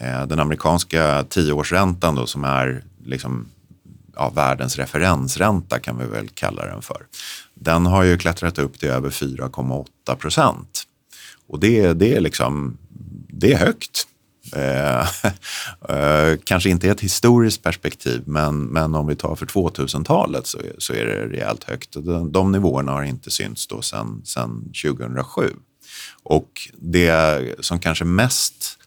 Eh, 0.00 0.26
den 0.26 0.40
amerikanska 0.40 1.24
tioårsräntan 1.28 2.14
då, 2.14 2.26
som 2.26 2.44
är 2.44 2.84
liksom, 3.04 3.48
ja, 4.14 4.30
världens 4.30 4.76
referensränta 4.76 5.78
kan 5.78 5.98
vi 5.98 6.06
väl 6.06 6.28
kalla 6.28 6.66
den 6.66 6.82
för. 6.82 7.06
Den 7.54 7.86
har 7.86 8.02
ju 8.02 8.18
klättrat 8.18 8.58
upp 8.58 8.78
till 8.78 8.88
över 8.88 9.10
4,8 9.10 10.16
procent. 10.16 10.82
Och 11.48 11.60
det, 11.60 11.92
det, 11.92 12.14
är 12.14 12.20
liksom, 12.20 12.78
det 13.28 13.52
är 13.52 13.58
högt 13.58 14.06
Eh, 14.52 15.00
eh, 15.96 16.38
kanske 16.44 16.70
inte 16.70 16.86
i 16.86 16.90
ett 16.90 17.00
historiskt 17.00 17.62
perspektiv, 17.62 18.22
men, 18.26 18.64
men 18.64 18.94
om 18.94 19.06
vi 19.06 19.16
tar 19.16 19.34
för 19.34 19.46
2000-talet 19.46 20.46
så, 20.46 20.58
så 20.78 20.92
är 20.92 21.06
det 21.06 21.26
rejält 21.26 21.64
högt. 21.64 21.92
De, 21.92 22.32
de 22.32 22.52
nivåerna 22.52 22.92
har 22.92 23.02
inte 23.02 23.30
synts 23.30 23.66
då 23.66 23.82
sedan, 23.82 24.22
2007. 24.84 25.50
Och 26.22 26.50
det 26.74 27.44
som 27.60 27.78
kanske 27.78 28.04
mest 28.04 28.78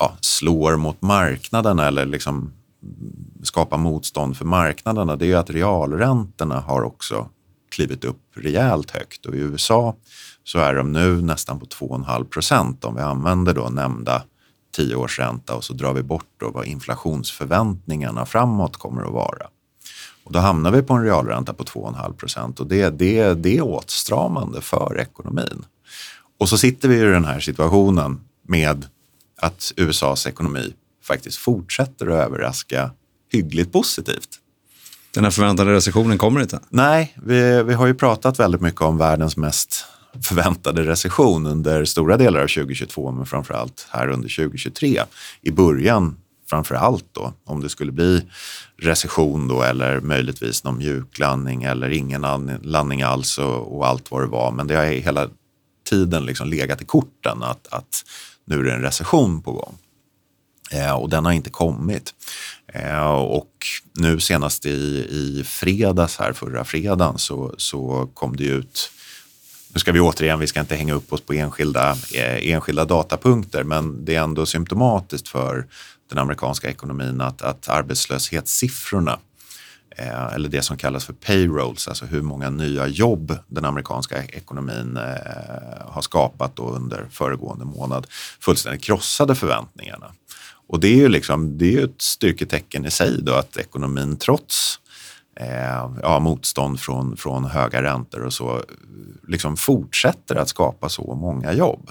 ja, 0.00 0.16
slår 0.20 0.76
mot 0.76 1.02
marknaderna 1.02 1.86
eller 1.86 2.06
liksom 2.06 2.52
skapar 3.42 3.78
motstånd 3.78 4.36
för 4.36 4.44
marknaderna, 4.44 5.16
det 5.16 5.32
är 5.32 5.36
att 5.36 5.50
realräntorna 5.50 6.60
har 6.60 6.82
också 6.82 7.28
klivit 7.70 8.04
upp 8.04 8.20
rejält 8.34 8.90
högt. 8.90 9.26
Och 9.26 9.34
i 9.34 9.38
USA 9.38 9.96
så 10.44 10.58
är 10.58 10.74
de 10.74 10.92
nu 10.92 11.22
nästan 11.22 11.60
på 11.60 11.66
2,5 11.66 12.24
procent 12.24 12.84
om 12.84 12.94
vi 12.94 13.00
använder 13.00 13.54
då 13.54 13.68
nämnda 13.68 14.22
tioårsränta 14.74 15.54
och 15.54 15.64
så 15.64 15.72
drar 15.72 15.92
vi 15.92 16.02
bort 16.02 16.28
då 16.36 16.50
vad 16.50 16.66
inflationsförväntningarna 16.66 18.26
framåt 18.26 18.76
kommer 18.76 19.02
att 19.02 19.12
vara. 19.12 19.46
Och 20.24 20.32
då 20.32 20.38
hamnar 20.38 20.70
vi 20.70 20.82
på 20.82 20.94
en 20.94 21.04
realränta 21.04 21.54
på 21.54 21.64
2,5 21.64 22.12
procent 22.12 22.60
och 22.60 22.66
det, 22.66 22.90
det, 22.90 23.34
det 23.34 23.56
är 23.56 23.62
åtstramande 23.62 24.60
för 24.60 25.00
ekonomin. 25.00 25.64
Och 26.38 26.48
så 26.48 26.58
sitter 26.58 26.88
vi 26.88 26.96
i 26.96 27.04
den 27.04 27.24
här 27.24 27.40
situationen 27.40 28.20
med 28.48 28.86
att 29.36 29.72
USAs 29.76 30.26
ekonomi 30.26 30.74
faktiskt 31.04 31.36
fortsätter 31.36 32.06
att 32.06 32.26
överraska 32.26 32.90
hyggligt 33.32 33.72
positivt. 33.72 34.28
Den 35.10 35.24
här 35.24 35.30
förväntade 35.30 35.72
recessionen 35.72 36.18
kommer 36.18 36.40
inte? 36.40 36.60
Nej, 36.68 37.14
vi, 37.22 37.62
vi 37.62 37.74
har 37.74 37.86
ju 37.86 37.94
pratat 37.94 38.40
väldigt 38.40 38.60
mycket 38.60 38.80
om 38.80 38.98
världens 38.98 39.36
mest 39.36 39.84
förväntade 40.22 40.82
recession 40.82 41.46
under 41.46 41.84
stora 41.84 42.16
delar 42.16 42.40
av 42.40 42.46
2022 42.46 43.10
men 43.10 43.26
framför 43.26 43.54
allt 43.54 43.86
här 43.90 44.08
under 44.08 44.36
2023. 44.36 45.02
I 45.42 45.50
början 45.50 46.16
framför 46.50 46.74
allt 46.74 47.06
då 47.12 47.32
om 47.44 47.60
det 47.60 47.68
skulle 47.68 47.92
bli 47.92 48.26
recession 48.76 49.48
då 49.48 49.62
eller 49.62 50.00
möjligtvis 50.00 50.64
någon 50.64 50.78
mjuklandning 50.78 51.62
eller 51.62 51.90
ingen 51.90 52.22
landning 52.62 53.02
alls 53.02 53.38
och, 53.38 53.76
och 53.76 53.86
allt 53.86 54.10
vad 54.10 54.22
det 54.22 54.26
var. 54.26 54.52
Men 54.52 54.66
det 54.66 54.74
har 54.74 54.84
hela 54.84 55.28
tiden 55.88 56.26
liksom 56.26 56.48
legat 56.48 56.82
i 56.82 56.84
korten 56.84 57.42
att, 57.42 57.66
att 57.70 58.04
nu 58.44 58.58
är 58.58 58.62
det 58.62 58.72
en 58.72 58.82
recession 58.82 59.42
på 59.42 59.52
gång. 59.52 59.74
Eh, 60.70 60.92
och 60.92 61.08
den 61.08 61.24
har 61.24 61.32
inte 61.32 61.50
kommit. 61.50 62.14
Eh, 62.66 63.14
och 63.14 63.50
nu 63.92 64.20
senast 64.20 64.66
i, 64.66 64.70
i 65.10 65.44
fredags 65.46 66.16
här, 66.16 66.32
förra 66.32 66.64
fredagen, 66.64 67.18
så, 67.18 67.54
så 67.56 68.10
kom 68.14 68.36
det 68.36 68.44
ut 68.44 68.90
nu 69.74 69.80
ska 69.80 69.92
vi 69.92 70.00
återigen, 70.00 70.38
vi 70.38 70.46
ska 70.46 70.60
inte 70.60 70.76
hänga 70.76 70.94
upp 70.94 71.12
oss 71.12 71.20
på 71.20 71.32
enskilda, 71.32 71.90
eh, 72.14 72.52
enskilda 72.52 72.84
datapunkter, 72.84 73.64
men 73.64 74.04
det 74.04 74.14
är 74.14 74.22
ändå 74.22 74.46
symptomatiskt 74.46 75.28
för 75.28 75.66
den 76.10 76.18
amerikanska 76.18 76.68
ekonomin 76.68 77.20
att, 77.20 77.42
att 77.42 77.68
arbetslöshetssiffrorna 77.68 79.18
eh, 79.96 80.34
eller 80.34 80.48
det 80.48 80.62
som 80.62 80.76
kallas 80.76 81.04
för 81.04 81.12
payrolls, 81.12 81.88
alltså 81.88 82.04
hur 82.04 82.22
många 82.22 82.50
nya 82.50 82.86
jobb 82.86 83.38
den 83.46 83.64
amerikanska 83.64 84.24
ekonomin 84.24 84.96
eh, 84.96 85.86
har 85.86 86.02
skapat 86.02 86.58
under 86.58 87.06
föregående 87.10 87.64
månad, 87.64 88.06
fullständigt 88.40 88.82
krossade 88.84 89.34
förväntningarna. 89.34 90.06
Och 90.66 90.80
det 90.80 90.88
är 90.88 90.96
ju 90.96 91.08
liksom, 91.08 91.58
det 91.58 91.74
är 91.74 91.84
ett 91.84 92.02
styrketecken 92.02 92.86
i 92.86 92.90
sig 92.90 93.22
då 93.22 93.32
att 93.34 93.56
ekonomin 93.56 94.16
trots 94.16 94.80
eh, 95.36 95.90
ja, 96.02 96.18
motstånd 96.18 96.80
från, 96.80 97.16
från 97.16 97.44
höga 97.44 97.82
räntor 97.82 98.22
och 98.22 98.32
så 98.32 98.62
liksom 99.28 99.56
fortsätter 99.56 100.36
att 100.36 100.48
skapa 100.48 100.88
så 100.88 101.14
många 101.14 101.52
jobb. 101.52 101.90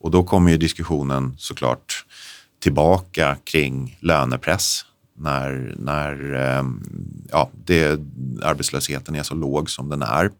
Och 0.00 0.10
då 0.10 0.24
kommer 0.24 0.50
ju 0.50 0.56
diskussionen 0.56 1.34
såklart 1.38 2.04
tillbaka 2.62 3.36
kring 3.44 3.98
lönepress 4.00 4.84
när, 5.16 5.74
när 5.78 6.34
eh, 6.34 6.64
ja, 7.30 7.50
det, 7.64 8.00
arbetslösheten 8.42 9.14
är 9.14 9.22
så 9.22 9.34
låg 9.34 9.70
som 9.70 9.88
den 9.88 10.02
är. 10.02 10.30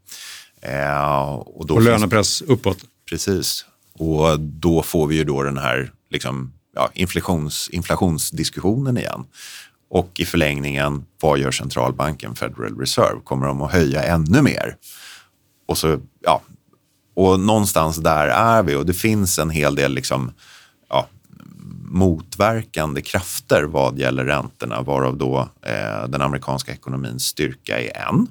Eh, 0.60 1.34
och, 1.34 1.66
då 1.66 1.74
och 1.74 1.82
lönepress 1.82 2.38
finns, 2.38 2.50
uppåt. 2.50 2.78
Precis. 3.08 3.64
Och 3.92 4.40
då 4.40 4.82
får 4.82 5.06
vi 5.06 5.16
ju 5.16 5.24
då 5.24 5.42
den 5.42 5.58
här 5.58 5.92
liksom, 6.10 6.52
ja, 6.74 6.90
inflations, 6.94 7.68
inflationsdiskussionen 7.72 8.98
igen. 8.98 9.24
Och 9.88 10.10
i 10.20 10.24
förlängningen, 10.24 11.04
vad 11.20 11.38
gör 11.38 11.50
centralbanken, 11.50 12.34
Federal 12.34 12.78
Reserve? 12.78 13.20
Kommer 13.24 13.46
de 13.46 13.62
att 13.62 13.72
höja 13.72 14.02
ännu 14.02 14.42
mer? 14.42 14.76
Och, 15.66 15.78
så, 15.78 16.00
ja, 16.20 16.42
och 17.14 17.40
någonstans 17.40 17.96
där 17.96 18.26
är 18.28 18.62
vi 18.62 18.74
och 18.74 18.86
det 18.86 18.94
finns 18.94 19.38
en 19.38 19.50
hel 19.50 19.74
del 19.74 19.94
liksom, 19.94 20.32
ja, 20.88 21.08
motverkande 21.84 23.02
krafter 23.02 23.62
vad 23.62 23.98
gäller 23.98 24.24
räntorna, 24.24 24.82
varav 24.82 25.18
då 25.18 25.48
eh, 25.62 26.08
den 26.08 26.22
amerikanska 26.22 26.72
ekonomins 26.72 27.24
styrka 27.24 27.80
är 27.80 28.08
en. 28.08 28.26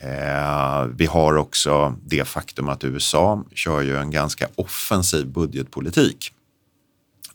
Eh, 0.00 0.86
vi 0.96 1.06
har 1.06 1.36
också 1.36 1.94
det 2.06 2.24
faktum 2.24 2.68
att 2.68 2.84
USA 2.84 3.44
kör 3.54 3.80
ju 3.80 3.96
en 3.96 4.10
ganska 4.10 4.48
offensiv 4.54 5.26
budgetpolitik 5.26 6.32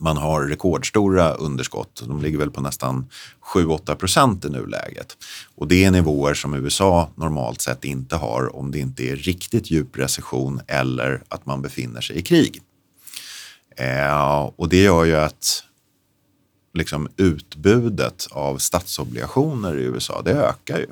man 0.04 0.18
har 0.18 0.42
rekordstora 0.42 1.34
underskott. 1.34 2.04
De 2.08 2.22
ligger 2.22 2.38
väl 2.38 2.52
på 2.52 2.62
nästan 2.62 3.10
7-8 3.54 3.96
procent 3.96 4.46
i 4.46 4.50
nuläget. 4.50 5.18
Och 5.56 5.68
det 5.68 5.84
är 5.84 5.92
nivåer 5.92 6.34
som 6.34 6.54
USA 6.54 7.10
normalt 7.16 7.62
sett 7.62 7.86
inte 7.86 8.16
har 8.16 8.56
om 8.56 8.72
det 8.72 8.80
inte 8.80 9.04
är 9.04 9.16
riktigt 9.16 9.72
djup 9.72 9.98
recession 9.98 10.62
eller 10.68 11.24
att 11.28 11.46
man 11.46 11.62
befinner 11.62 12.02
sig 12.02 12.18
i 12.18 12.22
krig. 12.22 12.62
Eh, 13.78 14.50
och 14.56 14.70
det 14.70 14.84
gör 14.84 15.04
ju 15.04 15.16
att 15.16 15.64
liksom, 16.74 17.10
utbudet 17.18 18.28
av 18.32 18.58
statsobligationer 18.58 19.78
i 19.78 19.84
USA, 19.84 20.22
det 20.22 20.32
ökar 20.32 20.78
ju. 20.78 20.88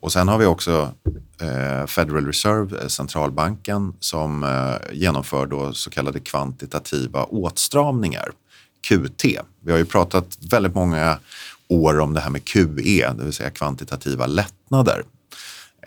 Och 0.00 0.12
sen 0.12 0.28
har 0.28 0.38
vi 0.38 0.46
också 0.46 0.92
eh, 1.40 1.86
Federal 1.86 2.26
Reserve, 2.26 2.82
eh, 2.82 2.88
centralbanken, 2.88 3.92
som 4.00 4.42
eh, 4.42 4.94
genomför 4.96 5.46
då 5.46 5.72
så 5.72 5.90
kallade 5.90 6.20
kvantitativa 6.20 7.24
åtstramningar, 7.24 8.30
QT. 8.88 9.24
Vi 9.60 9.70
har 9.70 9.78
ju 9.78 9.84
pratat 9.84 10.38
väldigt 10.50 10.74
många 10.74 11.18
år 11.68 12.00
om 12.00 12.14
det 12.14 12.20
här 12.20 12.30
med 12.30 12.44
QE, 12.44 13.12
det 13.12 13.24
vill 13.24 13.32
säga 13.32 13.50
kvantitativa 13.50 14.26
lättnader. 14.26 15.02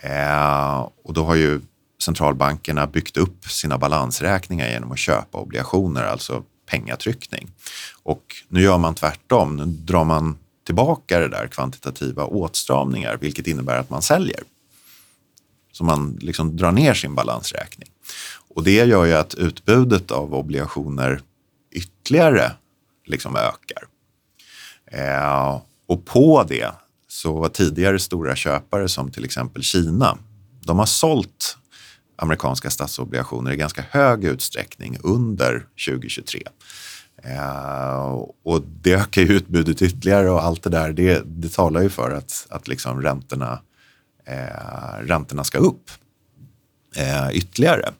Eh, 0.02 0.88
och 1.04 1.14
då 1.14 1.24
har 1.24 1.34
ju 1.34 1.60
centralbankerna 2.02 2.86
byggt 2.86 3.16
upp 3.16 3.44
sina 3.44 3.78
balansräkningar 3.78 4.68
genom 4.68 4.92
att 4.92 4.98
köpa 4.98 5.38
obligationer, 5.38 6.04
alltså 6.04 6.42
pengatryckning. 6.70 7.50
Och 8.02 8.22
nu 8.48 8.62
gör 8.62 8.78
man 8.78 8.94
tvärtom, 8.94 9.56
nu 9.56 9.64
drar 9.64 10.04
man 10.04 10.38
tillbaka 10.64 11.20
det 11.20 11.28
där 11.28 11.46
kvantitativa 11.46 12.24
åtstramningar, 12.24 13.18
vilket 13.20 13.46
innebär 13.46 13.76
att 13.76 13.90
man 13.90 14.02
säljer. 14.02 14.40
Så 15.72 15.84
man 15.84 16.18
liksom 16.20 16.56
drar 16.56 16.72
ner 16.72 16.94
sin 16.94 17.14
balansräkning. 17.14 17.88
Och 18.54 18.64
det 18.64 18.74
gör 18.74 19.04
ju 19.04 19.12
att 19.12 19.34
utbudet 19.34 20.10
av 20.10 20.34
obligationer 20.34 21.20
ytterligare 21.70 22.52
liksom 23.06 23.36
ökar. 23.36 23.84
Eh, 24.86 25.60
och 25.86 26.04
på 26.04 26.44
det 26.48 26.70
så 27.08 27.32
var 27.32 27.48
tidigare 27.48 27.98
stora 27.98 28.36
köpare 28.36 28.88
som 28.88 29.10
till 29.10 29.24
exempel 29.24 29.62
Kina, 29.62 30.18
de 30.60 30.78
har 30.78 30.86
sålt 30.86 31.56
amerikanska 32.16 32.70
statsobligationer 32.70 33.52
i 33.52 33.56
ganska 33.56 33.84
hög 33.90 34.24
utsträckning 34.24 34.98
under 35.02 35.66
2023. 35.88 36.42
Eh, 37.24 38.24
och 38.42 38.62
det 38.82 38.92
ökar 38.92 39.22
ju 39.22 39.28
utbudet 39.28 39.82
ytterligare 39.82 40.30
och 40.30 40.44
allt 40.44 40.62
det 40.62 40.70
där, 40.70 40.92
det, 40.92 41.22
det 41.26 41.52
talar 41.52 41.82
ju 41.82 41.88
för 41.88 42.10
att, 42.10 42.46
att 42.50 42.68
liksom 42.68 43.02
räntorna, 43.02 43.60
eh, 44.26 44.98
räntorna 45.00 45.44
ska 45.44 45.58
upp 45.58 45.90
eh, 46.96 47.36
ytterligare. 47.36 47.92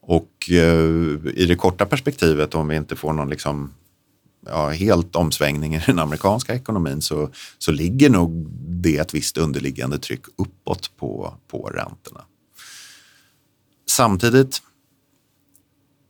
Och 0.00 0.50
eh, 0.50 1.34
i 1.34 1.46
det 1.48 1.56
korta 1.56 1.86
perspektivet, 1.86 2.54
om 2.54 2.68
vi 2.68 2.76
inte 2.76 2.96
får 2.96 3.12
någon 3.12 3.30
liksom, 3.30 3.74
ja, 4.46 4.68
helt 4.68 5.16
omsvängning 5.16 5.74
i 5.74 5.82
den 5.86 5.98
amerikanska 5.98 6.54
ekonomin 6.54 7.02
så, 7.02 7.30
så 7.58 7.72
ligger 7.72 8.10
nog 8.10 8.46
det 8.82 8.96
ett 8.96 9.14
visst 9.14 9.38
underliggande 9.38 9.98
tryck 9.98 10.22
uppåt 10.36 10.90
på, 10.96 11.34
på 11.48 11.66
räntorna. 11.66 12.24
Samtidigt, 13.90 14.62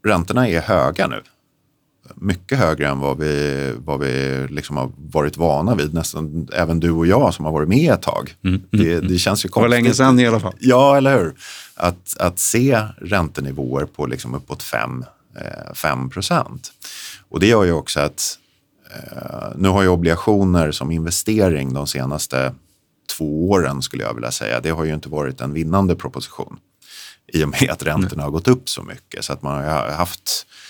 räntorna 0.04 0.48
är 0.48 0.60
höga 0.60 1.06
nu 1.06 1.22
mycket 2.14 2.58
högre 2.58 2.88
än 2.88 2.98
vad 2.98 3.18
vi, 3.18 3.72
vad 3.78 4.00
vi 4.00 4.46
liksom 4.50 4.76
har 4.76 4.90
varit 4.96 5.36
vana 5.36 5.75
vid. 5.75 5.94
Nästan 5.94 6.48
även 6.52 6.80
du 6.80 6.90
och 6.90 7.06
jag 7.06 7.34
som 7.34 7.44
har 7.44 7.52
varit 7.52 7.68
med 7.68 7.92
ett 7.92 8.02
tag. 8.02 8.34
Mm. 8.44 8.62
Det, 8.70 8.92
mm, 8.92 9.08
det, 9.08 9.18
känns 9.18 9.44
ju 9.44 9.48
konstigt. 9.48 9.70
Det 9.70 9.76
var 9.76 9.82
länge 9.82 9.94
sedan 9.94 10.20
i 10.20 10.26
alla 10.26 10.40
fall. 10.40 10.54
Ja, 10.58 10.96
eller 10.96 11.18
hur? 11.18 11.34
Att, 11.75 12.16
att 12.18 12.38
se 12.38 12.82
räntenivåer 12.98 13.84
på 13.84 14.06
liksom 14.06 14.34
uppåt 14.34 14.62
5 14.62 15.04
5 15.75 16.10
procent. 16.10 16.72
Och 17.28 17.40
det 17.40 17.46
gör 17.46 17.64
ju 17.64 17.72
också 17.72 18.00
att 18.00 18.38
eh, 18.94 19.48
nu 19.56 19.68
har 19.68 19.82
ju 19.82 19.88
obligationer 19.88 20.72
som 20.72 20.90
investering 20.90 21.75
de 21.75 21.86
senaste 21.86 22.54
två 23.16 23.50
åren 23.50 23.82
skulle 23.82 24.02
jag 24.02 24.14
vilja 24.14 24.30
säga. 24.30 24.60
Det 24.60 24.70
har 24.70 24.84
ju 24.84 24.94
inte 24.94 25.08
varit 25.08 25.40
en 25.40 25.52
vinnande 25.52 25.96
proposition 25.96 26.58
i 27.32 27.44
och 27.44 27.48
med 27.48 27.70
att 27.70 27.82
räntorna 27.82 28.22
har 28.22 28.30
gått 28.30 28.48
upp 28.48 28.68
så 28.68 28.82
mycket. 28.82 29.25
Så 29.25 29.32
att 29.32 29.42
man 29.42 29.64
har 29.64 29.90
haft 29.90 30.46
Eh, 30.46 30.65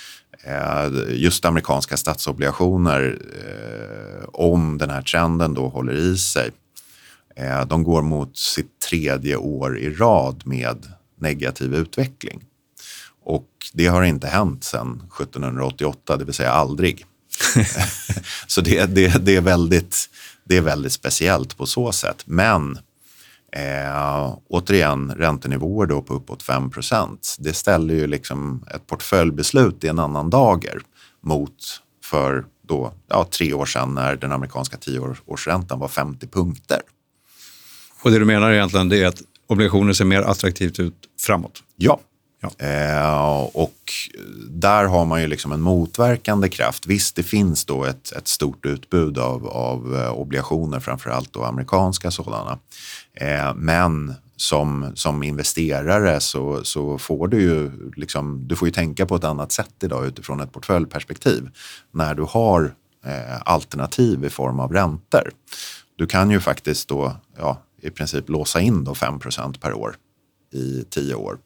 just 1.08 1.44
amerikanska 1.44 1.96
statsobligationer, 1.96 3.18
eh, 3.44 4.28
om 4.32 4.78
den 4.78 4.90
här 4.90 5.02
trenden 5.02 5.54
då 5.54 5.68
håller 5.68 5.92
i 5.92 6.16
sig, 6.16 6.50
eh, 7.36 7.66
de 7.66 7.82
går 7.82 8.02
mot 8.02 8.36
sitt 8.36 8.80
tredje 8.90 9.36
år 9.36 9.78
i 9.78 9.90
rad 9.90 10.42
med 10.44 10.92
negativ 11.20 11.74
utveckling. 11.74 12.44
Och 13.24 13.48
det 13.72 13.86
har 13.86 14.02
inte 14.02 14.26
hänt 14.26 14.64
sedan 14.64 15.02
1788, 15.18 16.16
det 16.16 16.24
vill 16.24 16.34
säga 16.34 16.52
aldrig. 16.52 17.04
så 18.46 18.60
det, 18.60 18.86
det, 18.86 19.24
det, 19.24 19.36
är 19.36 19.40
väldigt, 19.40 20.10
det 20.44 20.56
är 20.56 20.60
väldigt 20.60 20.92
speciellt 20.92 21.56
på 21.56 21.66
så 21.66 21.92
sätt. 21.92 22.22
Men 22.24 22.78
Eh, 23.56 24.38
återigen, 24.48 25.12
räntenivåer 25.16 25.86
då 25.86 26.02
på 26.02 26.14
uppåt 26.14 26.42
5% 26.42 27.36
Det 27.38 27.52
ställer 27.52 27.94
ju 27.94 28.06
liksom 28.06 28.64
ett 28.74 28.86
portföljbeslut 28.86 29.84
i 29.84 29.88
en 29.88 29.98
annan 29.98 30.30
dager 30.30 30.80
mot 31.20 31.82
för 32.04 32.44
då, 32.68 32.92
ja, 33.08 33.26
tre 33.30 33.52
år 33.52 33.66
sedan 33.66 33.94
när 33.94 34.16
den 34.16 34.32
amerikanska 34.32 34.76
tioårsräntan 34.76 35.78
var 35.78 35.88
50 35.88 36.26
punkter. 36.26 36.80
Och 38.02 38.10
det 38.10 38.18
du 38.18 38.24
menar 38.24 38.52
egentligen 38.52 38.88
det 38.88 39.02
är 39.02 39.06
att 39.06 39.22
obligationer 39.46 39.92
ser 39.92 40.04
mer 40.04 40.22
attraktivt 40.22 40.78
ut 40.78 40.96
framåt? 41.20 41.62
Ja, 41.76 42.00
Eh, 42.58 43.40
och 43.52 43.92
där 44.50 44.84
har 44.84 45.04
man 45.04 45.20
ju 45.20 45.26
liksom 45.26 45.52
en 45.52 45.60
motverkande 45.60 46.48
kraft. 46.48 46.86
Visst, 46.86 47.16
det 47.16 47.22
finns 47.22 47.64
då 47.64 47.84
ett, 47.84 48.12
ett 48.12 48.28
stort 48.28 48.66
utbud 48.66 49.18
av, 49.18 49.46
av 49.46 49.96
eh, 49.96 50.12
obligationer, 50.12 50.80
framförallt 50.80 51.32
då 51.32 51.44
amerikanska 51.44 52.10
sådana. 52.10 52.58
Eh, 53.14 53.54
men 53.54 54.14
som, 54.36 54.92
som 54.94 55.22
investerare 55.22 56.20
så, 56.20 56.64
så 56.64 56.98
får 56.98 57.28
du 57.28 57.40
ju 57.42 57.70
liksom, 57.96 58.48
du 58.48 58.56
får 58.56 58.68
ju 58.68 58.72
tänka 58.72 59.06
på 59.06 59.16
ett 59.16 59.24
annat 59.24 59.52
sätt 59.52 59.74
idag 59.82 60.06
utifrån 60.06 60.40
ett 60.40 60.52
portföljperspektiv. 60.52 61.48
När 61.90 62.14
du 62.14 62.22
har 62.22 62.74
eh, 63.06 63.42
alternativ 63.44 64.24
i 64.24 64.30
form 64.30 64.60
av 64.60 64.72
räntor. 64.72 65.30
Du 65.96 66.06
kan 66.06 66.30
ju 66.30 66.40
faktiskt 66.40 66.88
då 66.88 67.16
ja, 67.38 67.62
i 67.82 67.90
princip 67.90 68.28
låsa 68.28 68.60
in 68.60 68.84
då 68.84 68.92
5% 68.92 69.60
per 69.60 69.72
år 69.72 69.96
i 70.52 70.84
tio 70.90 71.14
år. 71.14 71.38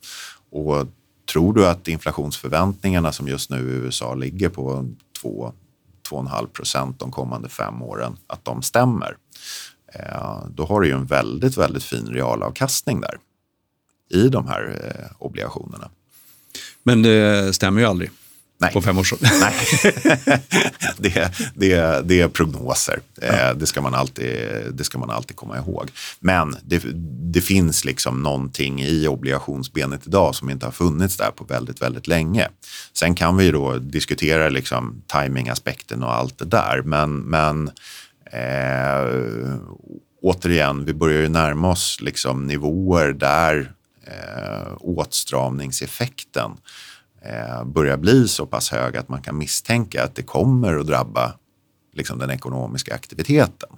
Och 0.51 0.87
tror 1.33 1.53
du 1.53 1.67
att 1.67 1.89
inflationsförväntningarna 1.89 3.13
som 3.13 3.29
just 3.29 3.51
nu 3.51 3.57
i 3.57 3.75
USA 3.75 4.15
ligger 4.15 4.49
på 4.49 4.95
2-2,5 5.23 6.47
procent 6.47 6.99
de 6.99 7.11
kommande 7.11 7.49
fem 7.49 7.83
åren, 7.83 8.17
att 8.27 8.45
de 8.45 8.63
stämmer, 8.63 9.17
eh, 9.95 10.45
då 10.55 10.65
har 10.65 10.81
du 10.81 10.89
ju 10.89 10.95
en 10.95 11.07
väldigt, 11.07 11.57
väldigt 11.57 11.85
fin 11.85 12.07
realavkastning 12.07 13.01
där 13.01 13.19
i 14.11 14.29
de 14.29 14.49
här 14.49 14.81
eh, 14.85 15.17
obligationerna. 15.19 15.91
Men 16.83 17.03
det 17.03 17.53
stämmer 17.55 17.81
ju 17.81 17.87
aldrig. 17.87 18.11
Nej. 18.61 18.73
på 18.73 18.83
fem 18.83 18.99
år 18.99 19.07
Nej, 19.41 19.55
det, 20.97 21.33
det, 21.55 22.01
det 22.09 22.21
är 22.21 22.29
prognoser. 22.29 23.01
Ja. 23.21 23.27
Eh, 23.27 23.57
det, 23.57 23.67
ska 23.67 23.81
man 23.81 23.95
alltid, 23.95 24.37
det 24.73 24.85
ska 24.85 24.99
man 24.99 25.11
alltid 25.11 25.37
komma 25.37 25.59
ihåg. 25.59 25.91
Men 26.21 26.57
det, 26.63 26.83
det 27.33 27.41
finns 27.41 27.85
liksom 27.85 28.23
någonting 28.23 28.83
i 28.83 29.09
obligationsbenet 29.09 30.07
idag 30.07 30.35
som 30.35 30.51
inte 30.51 30.67
har 30.67 30.73
funnits 30.73 31.17
där 31.17 31.31
på 31.31 31.45
väldigt, 31.45 31.83
väldigt 31.83 32.07
länge. 32.07 32.49
Sen 32.93 33.15
kan 33.15 33.37
vi 33.37 33.51
då 33.51 33.79
diskutera 33.79 34.49
liksom 34.49 35.03
timingaspekten 35.07 36.03
och 36.03 36.15
allt 36.15 36.39
det 36.39 36.45
där. 36.45 36.83
Men, 36.83 37.17
men 37.17 37.71
eh, 38.33 39.59
återigen, 40.23 40.85
vi 40.85 40.95
börjar 40.95 41.21
ju 41.21 41.29
närma 41.29 41.71
oss 41.71 41.99
liksom 42.01 42.47
nivåer 42.47 43.13
där 43.13 43.73
eh, 44.07 44.73
åtstramningseffekten 44.81 46.51
Eh, 47.25 47.65
börjar 47.65 47.97
bli 47.97 48.29
så 48.29 48.47
pass 48.47 48.71
hög 48.71 48.97
att 48.97 49.09
man 49.09 49.23
kan 49.23 49.39
misstänka 49.39 50.05
att 50.05 50.15
det 50.15 50.23
kommer 50.23 50.79
att 50.79 50.87
drabba 50.87 51.33
liksom, 51.93 52.19
den 52.19 52.31
ekonomiska 52.31 52.95
aktiviteten. 52.95 53.69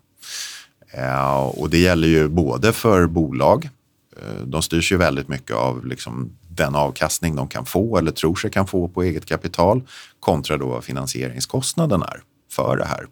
Eh, 0.90 1.42
och 1.42 1.70
det 1.70 1.78
gäller 1.78 2.08
ju 2.08 2.28
både 2.28 2.72
för 2.72 3.06
bolag, 3.06 3.68
eh, 4.16 4.42
de 4.46 4.62
styrs 4.62 4.92
ju 4.92 4.96
väldigt 4.96 5.28
mycket 5.28 5.56
av 5.56 5.86
liksom, 5.86 6.30
den 6.48 6.74
avkastning 6.74 7.36
de 7.36 7.48
kan 7.48 7.66
få 7.66 7.98
eller 7.98 8.10
tror 8.10 8.34
sig 8.34 8.50
kan 8.50 8.66
få 8.66 8.88
på 8.88 9.02
eget 9.02 9.26
kapital 9.26 9.82
kontra 10.20 10.56
då 10.56 10.68
vad 10.68 10.84
finansieringskostnaden 10.84 12.02
är 12.02 12.22
för 12.52 12.76
det 12.76 12.84
här. 12.84 13.06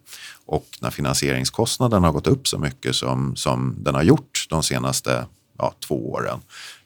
Och 0.45 0.65
när 0.79 0.89
finansieringskostnaden 0.89 2.03
har 2.03 2.11
gått 2.11 2.27
upp 2.27 2.47
så 2.47 2.57
mycket 2.57 2.95
som, 2.95 3.35
som 3.35 3.75
den 3.77 3.95
har 3.95 4.03
gjort 4.03 4.45
de 4.49 4.63
senaste 4.63 5.25
ja, 5.61 5.73
två 5.87 6.11
åren 6.11 6.39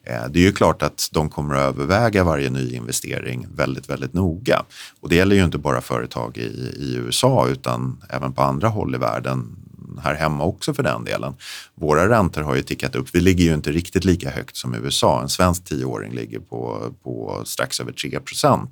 eh, 0.04 0.26
det 0.30 0.40
är 0.40 0.44
ju 0.44 0.52
klart 0.52 0.82
att 0.82 1.10
de 1.12 1.30
kommer 1.30 1.56
att 1.56 1.62
överväga 1.62 2.24
varje 2.24 2.50
ny 2.50 2.76
investering 2.76 3.48
väldigt, 3.56 3.90
väldigt 3.90 4.14
noga. 4.14 4.66
Och 5.00 5.10
det 5.10 5.16
gäller 5.16 5.36
ju 5.36 5.44
inte 5.44 5.58
bara 5.58 5.82
företag 5.82 6.38
i, 6.38 6.74
i 6.80 6.96
USA 6.96 7.48
utan 7.48 8.04
även 8.10 8.34
på 8.34 8.42
andra 8.42 8.68
håll 8.68 8.96
i 8.96 8.98
världen 8.98 9.56
här 10.04 10.16
hemma 10.16 10.44
också 10.44 10.74
för 10.74 10.84
den 10.84 11.04
delen. 11.04 11.34
Våra 11.76 12.10
räntor 12.10 12.42
har 12.42 12.56
ju 12.56 12.62
tickat 12.62 12.96
upp. 12.96 13.08
Vi 13.12 13.22
ligger 13.22 13.44
ju 13.44 13.54
inte 13.54 13.72
riktigt 13.72 14.06
lika 14.06 14.30
högt 14.30 14.56
som 14.56 14.76
USA. 14.76 15.22
En 15.22 15.30
svensk 15.30 15.66
tioåring 15.66 16.14
ligger 16.14 16.40
på, 16.40 16.94
på 17.04 17.42
strax 17.46 17.80
över 17.80 17.92
3% 17.92 18.68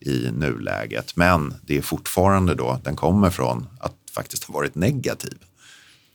i 0.00 0.30
nuläget. 0.32 1.16
Men 1.16 1.54
det 1.62 1.76
är 1.76 1.82
fortfarande 1.82 2.54
då, 2.54 2.80
den 2.84 2.96
kommer 2.96 3.30
från 3.30 3.66
att 3.80 3.94
faktiskt 4.14 4.44
ha 4.44 4.54
varit 4.54 4.74
negativ. 4.74 5.38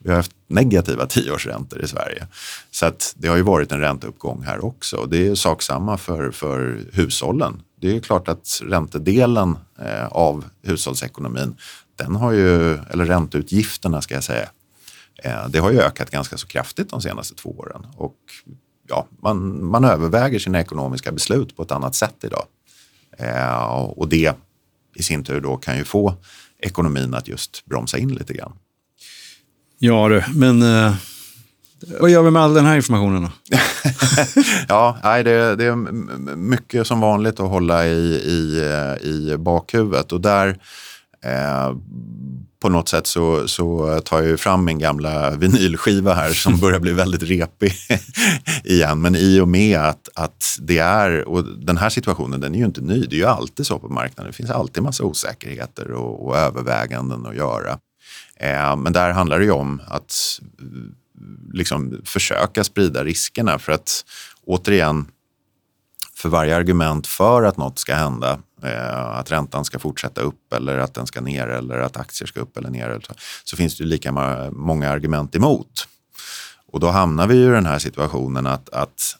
Vi 0.03 0.09
har 0.09 0.15
haft 0.15 0.31
negativa 0.47 1.05
tioårsräntor 1.05 1.81
i 1.83 1.87
Sverige. 1.87 2.27
Så 2.71 2.85
att 2.85 3.13
det 3.17 3.27
har 3.27 3.35
ju 3.35 3.41
varit 3.41 3.71
en 3.71 3.79
ränteuppgång 3.79 4.43
här 4.43 4.65
också. 4.65 5.05
Det 5.05 5.27
är 5.27 5.35
sak 5.35 5.61
samma 5.61 5.97
för, 5.97 6.31
för 6.31 6.79
hushållen. 6.93 7.61
Det 7.81 7.95
är 7.95 7.99
klart 7.99 8.27
att 8.27 8.61
räntedelen 8.63 9.57
eh, 9.79 10.07
av 10.07 10.45
hushållsekonomin, 10.61 11.55
den 11.95 12.15
har 12.15 12.31
ju, 12.31 12.73
eller 12.73 13.05
ränteutgifterna 13.05 14.01
ska 14.01 14.13
jag 14.13 14.23
säga, 14.23 14.49
eh, 15.23 15.47
det 15.49 15.59
har 15.59 15.71
ju 15.71 15.79
ökat 15.79 16.09
ganska 16.09 16.37
så 16.37 16.47
kraftigt 16.47 16.89
de 16.89 17.01
senaste 17.01 17.35
två 17.35 17.49
åren. 17.49 17.87
Och 17.97 18.17
ja, 18.87 19.07
man, 19.21 19.65
man 19.65 19.83
överväger 19.83 20.39
sina 20.39 20.61
ekonomiska 20.61 21.11
beslut 21.11 21.55
på 21.55 21.63
ett 21.63 21.71
annat 21.71 21.95
sätt 21.95 22.23
idag. 22.23 22.45
Eh, 23.17 23.73
och 23.73 24.07
det 24.07 24.33
i 24.95 25.03
sin 25.03 25.23
tur 25.23 25.41
då 25.41 25.57
kan 25.57 25.77
ju 25.77 25.83
få 25.83 26.15
ekonomin 26.59 27.13
att 27.13 27.27
just 27.27 27.65
bromsa 27.65 27.97
in 27.97 28.13
lite 28.13 28.33
grann. 28.33 28.53
Ja 29.85 30.09
du, 30.09 30.23
men 30.33 30.61
eh, 30.61 30.93
vad 31.99 32.09
gör 32.09 32.23
vi 32.23 32.31
med 32.31 32.41
all 32.41 32.53
den 32.53 32.65
här 32.65 32.75
informationen 32.75 33.23
då? 33.23 33.57
ja, 34.67 34.97
nej, 35.03 35.23
det, 35.23 35.55
det, 35.55 35.65
är 35.65 35.75
mycket 36.35 36.87
som 36.87 36.99
vanligt 36.99 37.39
att 37.39 37.49
hålla 37.49 37.87
i, 37.87 38.21
i, 38.25 38.59
eh, 38.59 39.07
i 39.09 39.37
bakhuvudet 39.37 40.11
och 40.11 40.21
där 40.21 40.57
eh, 41.23 41.75
på 42.61 42.69
något 42.69 42.89
sätt 42.89 43.07
så, 43.07 43.47
så 43.47 43.99
tar 44.05 44.21
jag 44.21 44.39
fram 44.39 44.65
min 44.65 44.79
gamla 44.79 45.29
vinylskiva 45.35 46.13
här 46.13 46.29
som 46.29 46.59
börjar 46.59 46.79
bli 46.79 46.93
väldigt 46.93 47.23
repig 47.23 47.73
igen. 48.63 49.01
Men 49.01 49.15
i 49.15 49.39
och 49.39 49.47
med 49.47 49.79
att, 49.79 50.09
att 50.15 50.57
det 50.61 50.79
är, 50.79 51.27
och 51.27 51.43
den 51.43 51.77
här 51.77 51.89
situationen 51.89 52.39
den 52.39 52.55
är 52.55 52.59
ju 52.59 52.65
inte 52.65 52.81
ny, 52.81 53.01
det 53.01 53.15
är 53.15 53.19
ju 53.19 53.25
alltid 53.25 53.65
så 53.65 53.79
på 53.79 53.89
marknaden. 53.89 54.31
Det 54.31 54.37
finns 54.37 54.51
alltid 54.51 54.83
massa 54.83 55.03
osäkerheter 55.03 55.91
och, 55.91 56.27
och 56.27 56.37
överväganden 56.37 57.25
att 57.25 57.35
göra. 57.35 57.79
Eh, 58.43 58.75
men 58.75 58.93
där 58.93 59.11
handlar 59.11 59.39
det 59.39 59.45
ju 59.45 59.51
om 59.51 59.81
att 59.87 60.39
eh, 60.59 60.65
liksom 61.53 62.01
försöka 62.05 62.63
sprida 62.63 63.03
riskerna 63.03 63.59
för 63.59 63.71
att 63.71 64.05
återigen, 64.45 65.05
för 66.15 66.29
varje 66.29 66.55
argument 66.55 67.07
för 67.07 67.43
att 67.43 67.57
något 67.57 67.79
ska 67.79 67.95
hända, 67.95 68.39
eh, 68.63 69.05
att 69.05 69.31
räntan 69.31 69.65
ska 69.65 69.79
fortsätta 69.79 70.21
upp 70.21 70.53
eller 70.53 70.77
att 70.77 70.93
den 70.93 71.07
ska 71.07 71.21
ner 71.21 71.47
eller 71.47 71.77
att 71.77 71.97
aktier 71.97 72.27
ska 72.27 72.39
upp 72.39 72.57
eller 72.57 72.69
ner, 72.69 73.01
så 73.43 73.57
finns 73.57 73.77
det 73.77 73.83
lika 73.83 74.11
många 74.51 74.89
argument 74.89 75.35
emot. 75.35 75.87
Och 76.67 76.79
då 76.79 76.89
hamnar 76.89 77.27
vi 77.27 77.35
i 77.35 77.47
den 77.47 77.65
här 77.65 77.79
situationen 77.79 78.47
att, 78.47 78.69
att 78.69 79.17